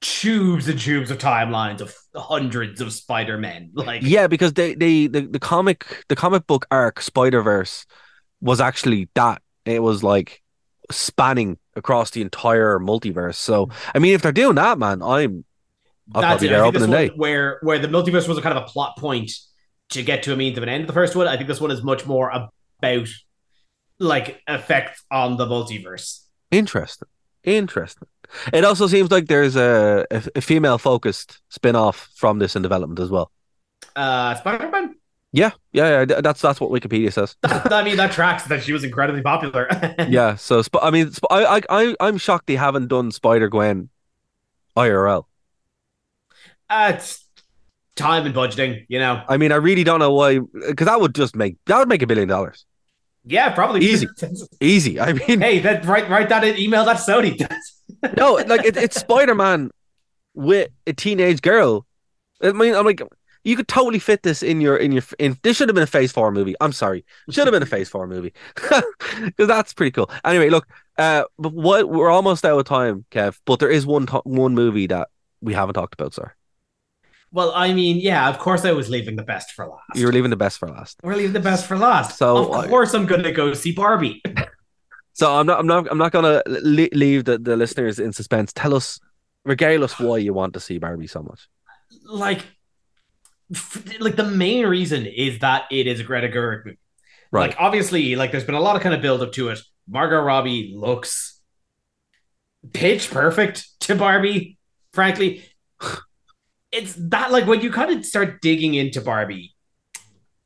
[0.02, 3.72] tubes and tubes of timelines of hundreds of Spider Men.
[3.76, 7.86] Like, yeah, because they, they the, the comic the comic book arc Spider Verse
[8.40, 9.42] was actually that.
[9.66, 10.44] It was like
[10.92, 13.36] spanning across the entire multiverse.
[13.36, 15.44] So I mean, if they're doing that, man, I'm
[16.14, 16.50] I'll that's probably it.
[16.50, 17.10] there I think this opening one, day.
[17.16, 19.32] where where the multiverse was a kind of a plot point
[19.90, 21.28] to get to a means of an end of the first one.
[21.28, 23.08] I think this one is much more about
[24.00, 26.22] like effects on the multiverse.
[26.52, 27.08] Interesting.
[27.44, 28.08] Interesting.
[28.52, 32.62] It also seems like there's a, a, a female focused spin off from this in
[32.62, 33.32] development as well.
[33.96, 34.96] Uh, Spider Man.
[35.32, 36.22] Yeah, yeah, yeah.
[36.22, 37.36] That's that's what Wikipedia says.
[37.44, 39.68] I mean, that tracks that she was incredibly popular.
[40.08, 40.36] yeah.
[40.36, 43.90] So, I mean, I, I, I'm shocked they haven't done Spider Gwen
[44.78, 45.26] IRL.
[46.70, 47.25] Uh, it's
[47.96, 49.24] time and budgeting, you know.
[49.28, 52.02] I mean, I really don't know why, because that would just make that would make
[52.02, 52.66] a billion dollars
[53.26, 54.08] Yeah, probably Easy.
[54.62, 55.00] easy.
[55.00, 57.74] I mean, hey, that write write that in email that Sony does.
[58.18, 59.72] no, like it, it's Spider Man
[60.34, 61.86] with a teenage girl.
[62.42, 63.02] I mean, I'm like,
[63.46, 65.38] you could totally fit this in your in your in.
[65.42, 66.56] This should have been a Phase Four movie.
[66.60, 70.12] I'm sorry, should have been a Phase Four movie because that's pretty cool.
[70.26, 70.68] Anyway, look,
[70.98, 73.40] uh, but what we're almost out of time, Kev.
[73.46, 75.08] But there is one to- one movie that
[75.42, 76.34] we haven't talked about, sir.
[77.32, 79.96] Well, I mean, yeah, of course I was leaving the best for last.
[79.96, 80.98] You were leaving the best for last.
[81.04, 82.18] We're leaving the best for last.
[82.18, 84.22] So, of course I'm gonna go see Barbie.
[85.18, 88.52] So I'm not, I'm not, I'm not gonna leave the, the listeners in suspense.
[88.52, 89.00] Tell us,
[89.46, 91.48] regale us why you want to see Barbie so much.
[92.04, 92.44] like,
[94.02, 96.78] like the main reason is that it is a Greta Gerwig movie.
[97.32, 97.50] Right.
[97.52, 99.60] Like, obviously, like there's been a lot of kind of build up to it.
[99.88, 101.40] Margot Robbie looks
[102.74, 104.58] pitch perfect to Barbie.
[104.92, 105.46] Frankly,
[106.76, 109.54] it's that like when you kind of start digging into Barbie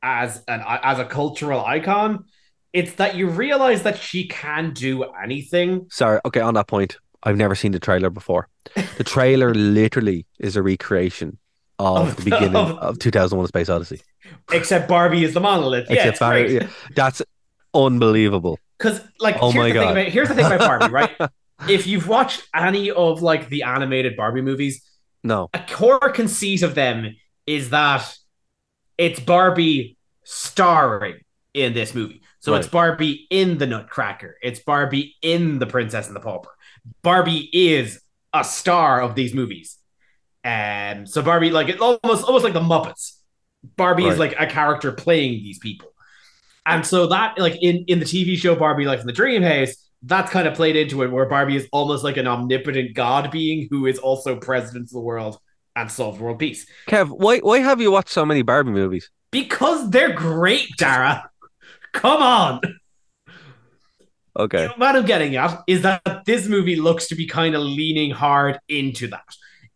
[0.02, 2.24] as an as a cultural icon,
[2.72, 5.86] it's that you realize that she can do anything.
[5.90, 6.20] Sorry.
[6.24, 6.40] Okay.
[6.40, 8.48] On that point, I've never seen the trailer before.
[8.98, 11.38] The trailer literally is a recreation
[11.78, 14.00] of Of- the beginning of- of 2001: A Space Odyssey.
[14.52, 15.86] Except Barbie is the monolith.
[15.90, 17.20] Yeah, Except Barry- yeah, that's
[17.74, 18.58] unbelievable.
[18.78, 19.90] Because like, Oh here's my the thing God.
[19.96, 21.10] about here's the thing about Barbie, right?
[21.68, 24.82] if you've watched any of like the animated Barbie movies,
[25.22, 27.16] No, a core conceit of them
[27.46, 28.16] is that
[28.96, 31.20] it's Barbie starring
[31.54, 32.22] in this movie.
[32.38, 34.36] So it's Barbie in the Nutcracker.
[34.42, 36.50] It's Barbie in the Princess and the Pauper.
[37.02, 38.00] Barbie is
[38.32, 39.76] a star of these movies.
[40.42, 43.16] Um, so Barbie, like it almost almost like the Muppets.
[43.76, 45.92] Barbie is like a character playing these people.
[46.64, 49.89] And so that like in in the TV show Barbie Life in the Dream House,
[50.02, 53.68] that's kind of played into it where Barbie is almost like an omnipotent god being
[53.70, 55.38] who is also president of the world
[55.76, 56.66] and solves world peace.
[56.88, 59.10] Kev, why why have you watched so many Barbie movies?
[59.30, 61.30] Because they're great, Dara.
[61.92, 62.60] Come on.
[64.38, 68.12] Okay, What I'm getting at is that this movie looks to be kind of leaning
[68.12, 69.24] hard into that,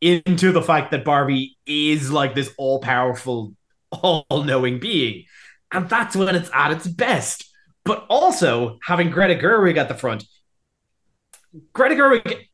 [0.00, 3.54] into the fact that Barbie is like this all powerful,
[3.90, 5.24] all knowing being.
[5.72, 7.50] And that's when it's at its best.
[7.84, 10.24] But also having Greta Gerwig at the front.
[11.72, 12.46] Greta Gerwig,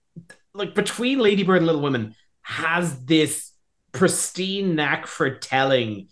[0.54, 3.52] like between Lady Bird and Little Women, has this
[3.92, 6.08] pristine knack for telling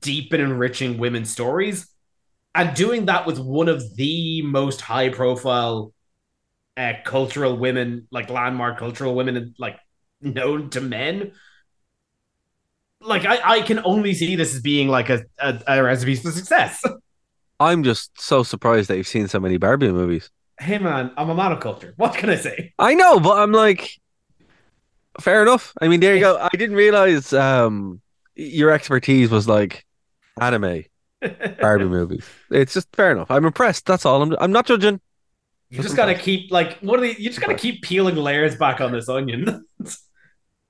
[0.00, 1.88] deep and enriching women's stories
[2.54, 5.92] and doing that with one of the most high profile
[6.76, 9.78] uh, cultural women like landmark cultural women like
[10.20, 11.32] known to men
[13.00, 16.30] like I, I can only see this as being like a, a, a recipe for
[16.30, 16.82] success
[17.62, 20.30] I'm just so surprised that you've seen so many Barbie movies.
[20.60, 23.82] hey man i'm a monoculture what can i say I know, but I'm like,
[25.20, 25.72] fair enough.
[25.80, 26.36] I mean, there you go.
[26.52, 28.00] I didn't realize um
[28.34, 29.84] your expertise was like
[30.40, 30.84] anime
[31.60, 32.26] Barbie movies.
[32.50, 33.30] It's just fair enough.
[33.30, 33.86] I'm impressed.
[33.86, 34.22] That's all.
[34.22, 34.34] I'm.
[34.40, 35.00] I'm not judging.
[35.70, 38.80] you just gotta keep like what are the you just gotta keep peeling layers back
[38.80, 39.64] on this onion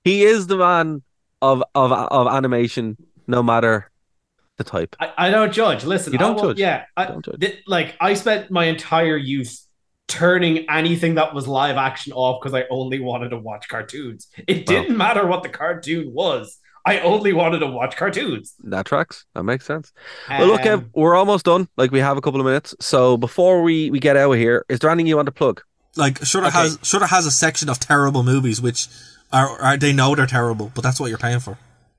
[0.04, 1.02] He is the man
[1.40, 3.90] of of of animation, no matter
[4.62, 4.96] the type.
[5.00, 6.58] I, I don't judge listen You don't I will- judge.
[6.58, 7.40] yeah I, Don't judge.
[7.40, 9.58] th- like I spent my entire youth
[10.08, 14.28] turning anything that was live action off because I only wanted to watch cartoons.
[14.46, 14.82] It Well.
[14.82, 16.58] didn't matter what the cartoon was.
[16.84, 18.54] I only wanted to watch cartoons.
[18.64, 19.24] That tracks.
[19.34, 19.92] That makes sense.
[20.28, 21.68] Well, look, Kev, Um, we're almost done.
[21.76, 22.74] Like we have a couple of minutes.
[22.80, 25.62] So before we we get out of here, is there anything you want to plug?
[25.96, 26.58] Like Shutter Okay.
[26.58, 28.88] has Shutter has a section of terrible movies, which
[29.32, 31.56] are, are they know they're terrible, but that's what you're paying for.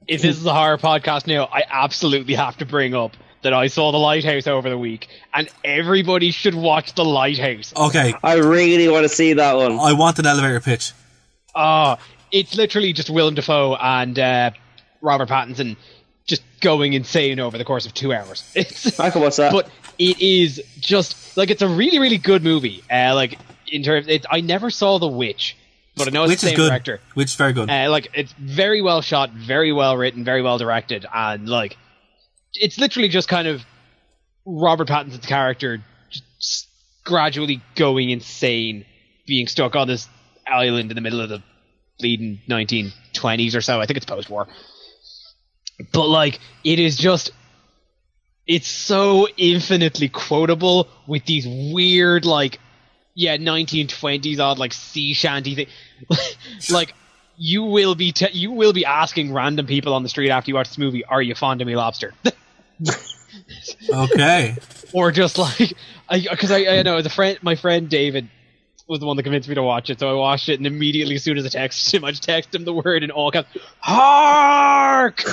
[0.08, 3.68] If this is a horror podcast now, I absolutely have to bring up that I
[3.68, 7.74] saw The Lighthouse over the week, and everybody should watch The Lighthouse.
[7.76, 9.80] Okay, I really want to see that one.
[9.80, 10.94] I want an elevator pitch.
[11.54, 12.00] Ah,
[12.32, 14.52] it's literally just Willem Dafoe and uh,
[15.02, 15.76] Robert Pattinson
[16.26, 18.50] just going insane over the course of two hours.
[18.56, 19.52] It's I can watch that.
[19.52, 22.84] but it is just like it's a really really good movie.
[22.90, 23.38] Uh, like
[23.68, 25.58] in terms, it, I never saw The Witch,
[25.96, 26.70] but I know it's Which the is same good.
[26.70, 27.00] director.
[27.14, 27.70] Which is very good.
[27.70, 31.78] Uh, like it's very well shot, very well written, very well directed, and like
[32.54, 33.64] it's literally just kind of
[34.46, 36.68] Robert Pattinson's character just
[37.04, 38.86] gradually going insane,
[39.28, 40.08] being stuck on this
[40.48, 41.42] island in the middle of the
[42.00, 43.80] bleeding 1920s or so.
[43.80, 44.48] I think it's post-war,
[45.92, 47.32] but like it is just.
[48.46, 52.60] It's so infinitely quotable with these weird, like,
[53.16, 55.68] yeah, 1920s odd, like sea shanty thing.
[56.72, 56.94] like,
[57.38, 60.56] you will be te- you will be asking random people on the street after you
[60.56, 62.14] watch this movie, "Are you fond of me, lobster?"
[63.92, 64.56] Okay.
[64.94, 65.74] or just like,
[66.10, 68.30] because I, I, know as a friend, my friend David
[68.88, 71.16] was the one that convinced me to watch it, so I watched it, and immediately
[71.16, 73.50] as soon as I texted him, I just texted him the word in all caps,
[73.80, 75.24] "Hark!"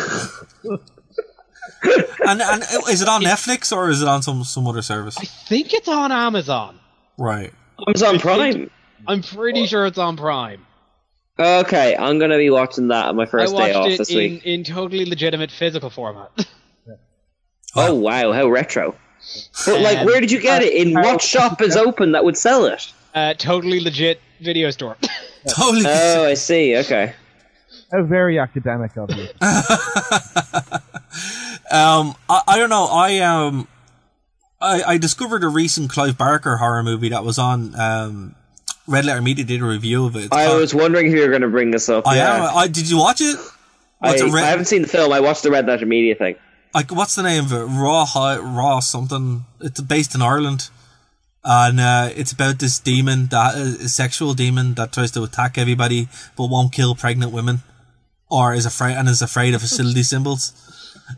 [1.83, 5.17] and and is it on Netflix or is it on some some other service?
[5.19, 6.79] I think it's on Amazon.
[7.19, 7.53] Right.
[7.87, 8.71] Amazon Prime.
[9.07, 10.67] I'm pretty sure it's on Prime.
[11.39, 14.11] Okay, I'm gonna be watching that on my first I day watched off it this
[14.11, 14.45] in, week.
[14.45, 16.31] in totally legitimate physical format.
[17.77, 18.97] Oh wow, how retro!
[19.65, 20.73] But like, Um, where did you get it?
[20.75, 22.93] In what shop is open that would sell it?
[23.15, 24.97] uh, totally legit video store.
[25.49, 25.85] Totally.
[25.87, 26.77] Oh, I see.
[26.79, 27.15] Okay.
[27.93, 29.23] How very academic of you.
[31.71, 32.87] um, I, I don't know.
[32.91, 33.69] I um,
[34.61, 38.35] I, I discovered a recent Clive Barker horror movie that was on um,
[38.87, 40.25] Red Letter Media did a review of it.
[40.25, 42.07] It's I called- was wondering if you were going to bring this up.
[42.07, 42.51] I yeah.
[42.51, 42.57] am.
[42.57, 43.39] I, did you watch it?
[44.03, 45.13] I, it, Red- I haven't seen the film.
[45.13, 46.37] I watched the Red Letter Media thing.
[46.75, 47.65] like what's the name of it?
[47.65, 49.45] Raw Raw something.
[49.61, 50.71] It's based in Ireland,
[51.45, 56.09] and uh, it's about this demon that a sexual demon that tries to attack everybody
[56.37, 57.59] but won't kill pregnant women,
[58.31, 60.53] or is afraid and is afraid of fertility symbols.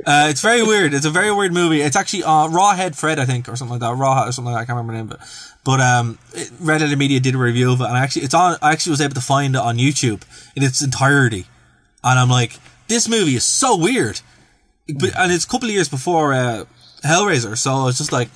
[0.04, 0.94] Uh, it's very weird.
[0.94, 1.80] It's a very weird movie.
[1.80, 3.96] It's actually uh, Rawhead Fred, I think, or something like that.
[3.96, 4.72] Raw or something like that.
[4.72, 5.20] I can't remember the name, but
[5.64, 8.56] but um, it, Red Letter Media did a review of it, and actually, it's on.
[8.62, 10.22] I actually was able to find it on YouTube
[10.56, 11.46] in its entirety,
[12.02, 14.20] and I'm like, this movie is so weird.
[14.88, 16.64] But, and it's a couple of years before uh,
[17.04, 18.28] Hellraiser, so it's just like,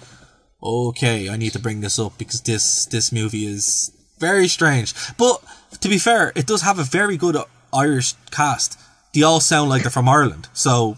[0.63, 4.95] okay, I need to bring this up because this this movie is very strange.
[5.17, 5.43] But
[5.81, 7.37] to be fair, it does have a very good
[7.73, 8.79] Irish cast.
[9.13, 10.97] They all sound like they're from Ireland, so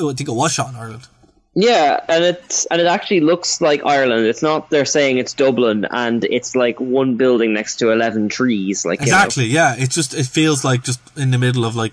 [0.00, 1.06] I think it was shot in Ireland.
[1.54, 4.26] Yeah, and it's and it actually looks like Ireland.
[4.26, 8.84] It's not they're saying it's Dublin and it's like one building next to eleven trees.
[8.84, 9.16] Like you know.
[9.16, 9.74] Exactly, yeah.
[9.76, 11.92] It's just it feels like just in the middle of like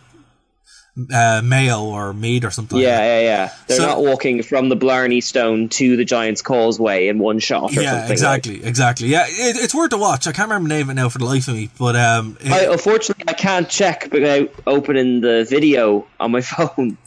[1.12, 2.78] uh, Mayo or Meath or something.
[2.78, 3.50] Yeah, like yeah, yeah.
[3.68, 7.76] They're So- not walking from the Blarney Stone to the Giant's Causeway in one shot
[7.76, 9.08] or yeah, exactly, exactly.
[9.08, 10.28] Yeah, it, it's worth a watch.
[10.28, 12.38] I can't remember the name of it now for the life of me, but um,
[12.40, 16.98] it- I, unfortunately, I can't check without opening the video on my phone.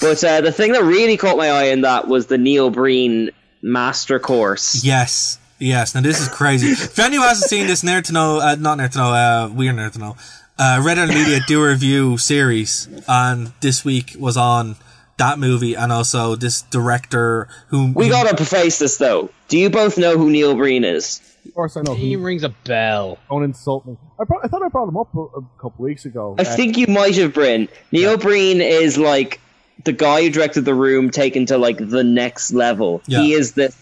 [0.00, 3.30] But uh, the thing that really caught my eye in that was the Neil Breen
[3.62, 4.84] Master Course.
[4.84, 5.94] Yes, yes.
[5.94, 6.68] Now this is crazy.
[6.68, 9.72] if anyone hasn't seen this, nerd to know, uh, not nerd to know, uh, we're
[9.72, 10.16] nerd to know.
[10.58, 14.76] Uh, Red Letter Media do a review series, and this week was on
[15.16, 19.30] that movie, and also this director who We gotta preface this though.
[19.48, 21.20] Do you both know who Neil Breen is?
[21.46, 21.94] Of course, I know.
[21.94, 23.18] He rings a bell.
[23.30, 23.96] Don't insult me.
[24.20, 26.34] I, brought, I thought I brought him up a, a couple weeks ago.
[26.38, 27.68] I Uh, think you might have, Bryn.
[27.90, 29.40] Neil Breen is like
[29.84, 33.02] the guy who directed The Room taken to like the next level.
[33.06, 33.20] Yeah.
[33.20, 33.74] He is the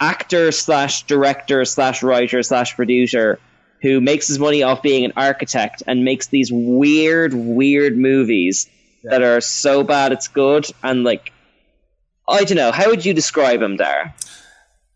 [0.00, 3.38] actor slash director slash writer slash producer
[3.82, 8.68] who makes his money off being an architect and makes these weird, weird movies
[9.04, 11.32] that are so bad it's good and like
[12.28, 12.70] I don't know.
[12.70, 14.14] How would you describe him, there?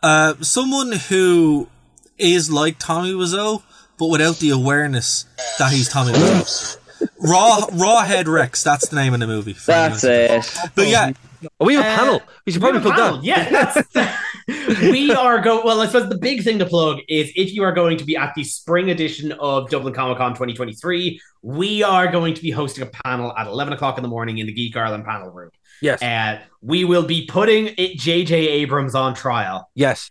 [0.01, 1.69] Uh, someone who
[2.17, 3.63] is like Tommy Wiseau,
[3.99, 5.25] but without the awareness
[5.59, 6.79] that he's Tommy Wiseau.
[7.21, 8.63] Raw, Rawhead Rex.
[8.63, 9.55] That's the name of the movie.
[9.67, 10.45] That's it.
[10.75, 11.13] But yeah,
[11.61, 12.23] we have a Uh, panel.
[12.47, 13.17] We should We probably have a plug panel.
[13.19, 13.25] that.
[13.25, 15.65] Yeah, that's, we are go.
[15.65, 18.17] Well, I suppose the big thing to plug is if you are going to be
[18.17, 22.83] at the spring edition of Dublin Comic Con 2023, we are going to be hosting
[22.83, 25.51] a panel at 11 o'clock in the morning in the Geek Ireland panel room.
[25.83, 26.03] Yes.
[26.03, 28.35] Uh, we will be putting it J.J.
[28.49, 29.69] Abrams on trial.
[29.75, 30.11] Yes.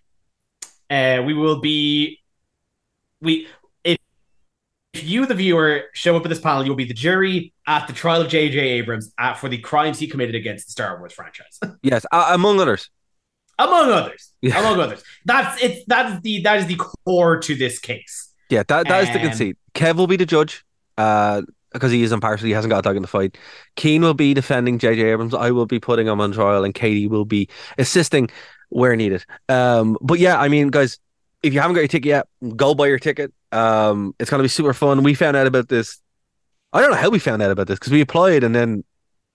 [0.90, 2.20] Uh, we will be
[3.22, 3.48] we
[4.94, 7.94] if, you the viewer show up at this panel, you'll be the jury at the
[7.94, 8.60] trial of J.J.
[8.60, 11.60] Abrams at, for the crimes he committed against the Star Wars franchise.
[11.82, 12.06] Yes.
[12.12, 12.90] Uh, among others.
[13.60, 14.60] among others Yeah.
[14.60, 18.88] among others that's it's that's the that is the core to this case Yeah, that
[18.88, 19.58] that is the Um, conceit.
[19.76, 20.64] Kev will be the judge,
[20.98, 21.42] uh,
[21.72, 22.46] because he is impartial.
[22.46, 23.36] He hasn't got a dog in the fight.
[23.76, 25.02] Keen will be defending J.J.
[25.10, 25.34] Abrams.
[25.34, 28.30] I will be putting him on trial, and Katie will be assisting
[28.70, 29.26] where needed.
[29.50, 31.00] Um, but yeah, I mean, guys,
[31.42, 33.34] if you haven't got your ticket yet, go buy your ticket.
[33.54, 35.04] Um, it's gonna be super fun.
[35.04, 36.00] We found out about this.
[36.72, 38.84] I don't know how we found out about this because we applied and then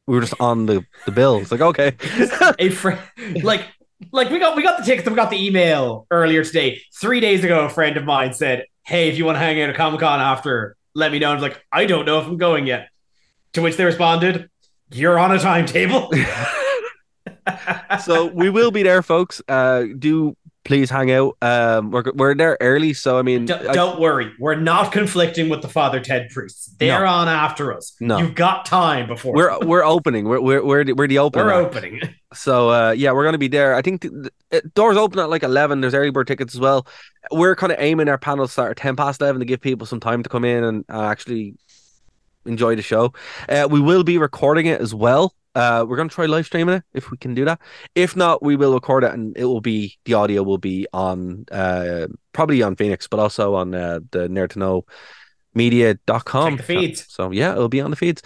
[0.07, 1.39] we were just on the the bill.
[1.39, 1.97] It's like okay,
[2.59, 3.01] a friend
[3.43, 3.67] like
[4.13, 7.21] like we got we got the tickets and we got the email earlier today three
[7.21, 9.75] days ago a friend of mine said hey if you want to hang out at
[9.75, 12.91] comic-con after let me know I was like i don't know if i'm going yet
[13.55, 14.49] to which they responded
[14.93, 16.13] you're on a timetable
[18.05, 19.43] so we will be there, folks.
[19.49, 20.37] Uh, do
[20.69, 21.37] please hang out.
[21.43, 25.49] Um, we're we're there early, so I mean, don't, I- don't worry we're not conflicting
[25.49, 27.07] with the father ted priests they're No.
[27.07, 28.19] on after us No.
[28.19, 30.27] you've got time before we're we're opening.
[30.29, 31.47] We're we're we're the, we're the opener.
[31.47, 32.01] we're opening
[32.35, 33.75] So uh, yeah, we're gonna be there.
[33.75, 35.81] I think the, the doors open at like eleven.
[35.81, 36.87] There's early bird tickets as well.
[37.33, 39.87] We're kind of aiming our panel to start at ten past eleven to give people
[39.87, 41.55] some time to come in and uh, actually
[42.45, 43.13] enjoy the show.
[43.49, 45.35] Uh, we will be recording it as well.
[45.59, 47.59] Uh, we're gonna try live streaming it if we can do that.
[47.95, 51.45] If not, we will record it and it will be the audio will be on
[51.51, 54.85] uh probably on Phoenix, but also on uh, the nerd to know
[55.55, 56.57] media.com.
[56.57, 57.07] Check the feeds.
[57.09, 58.23] So yeah, it'll be on the feeds.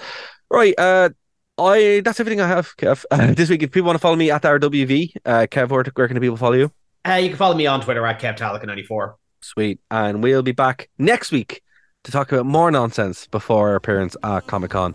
[0.50, 0.74] Right.
[0.78, 1.10] Uh
[1.58, 3.04] I that's everything I have, Kev.
[3.10, 6.08] Uh, this week, if people want to follow me at RWV, uh, Kev, where, where
[6.08, 6.72] can the people follow you?
[7.06, 9.80] uh, you can follow me on twitter at kevtalica94 Sweet.
[9.90, 11.62] And we'll be back next week
[12.04, 14.94] to talk about more nonsense before our appearance at Comic Con.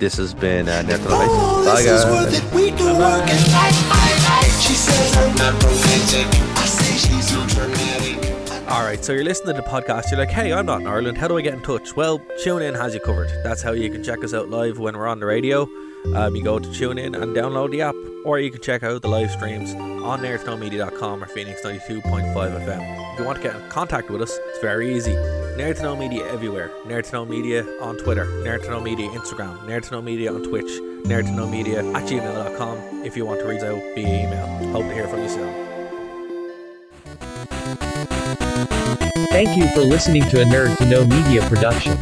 [0.00, 1.28] This has been uh, Nerd to the Face.
[1.68, 2.52] Bye, guys.
[2.54, 4.50] We can work it night by night.
[4.58, 6.26] She says I'm not romantic.
[6.56, 7.40] I say she's so.
[8.70, 10.10] All right, so you're listening to the podcast.
[10.10, 11.18] You're like, hey, I'm not in Ireland.
[11.18, 11.96] How do I get in touch?
[11.96, 13.28] Well, TuneIn has you covered.
[13.44, 15.68] That's how you can check us out live when we're on the radio.
[16.14, 17.94] Um, you go to TuneIn and download the app,
[18.24, 23.12] or you can check out the live streams on nerdtoknowmedia.com or Phoenix 92.5 FM.
[23.12, 25.12] If you want to get in contact with us, it's very easy.
[25.12, 26.70] Nerd to Know Media everywhere.
[26.84, 28.24] Nerd to Know Media on Twitter.
[28.24, 29.58] Nerd to Know Media Instagram.
[29.66, 30.70] Nerd to Know Media on Twitch.
[31.04, 34.46] Nerd to Know Media at gmail.com if you want to reach out via email.
[34.72, 35.70] Hope to hear from you soon.
[39.30, 41.96] Thank you for listening to a Nerd to Know Media production.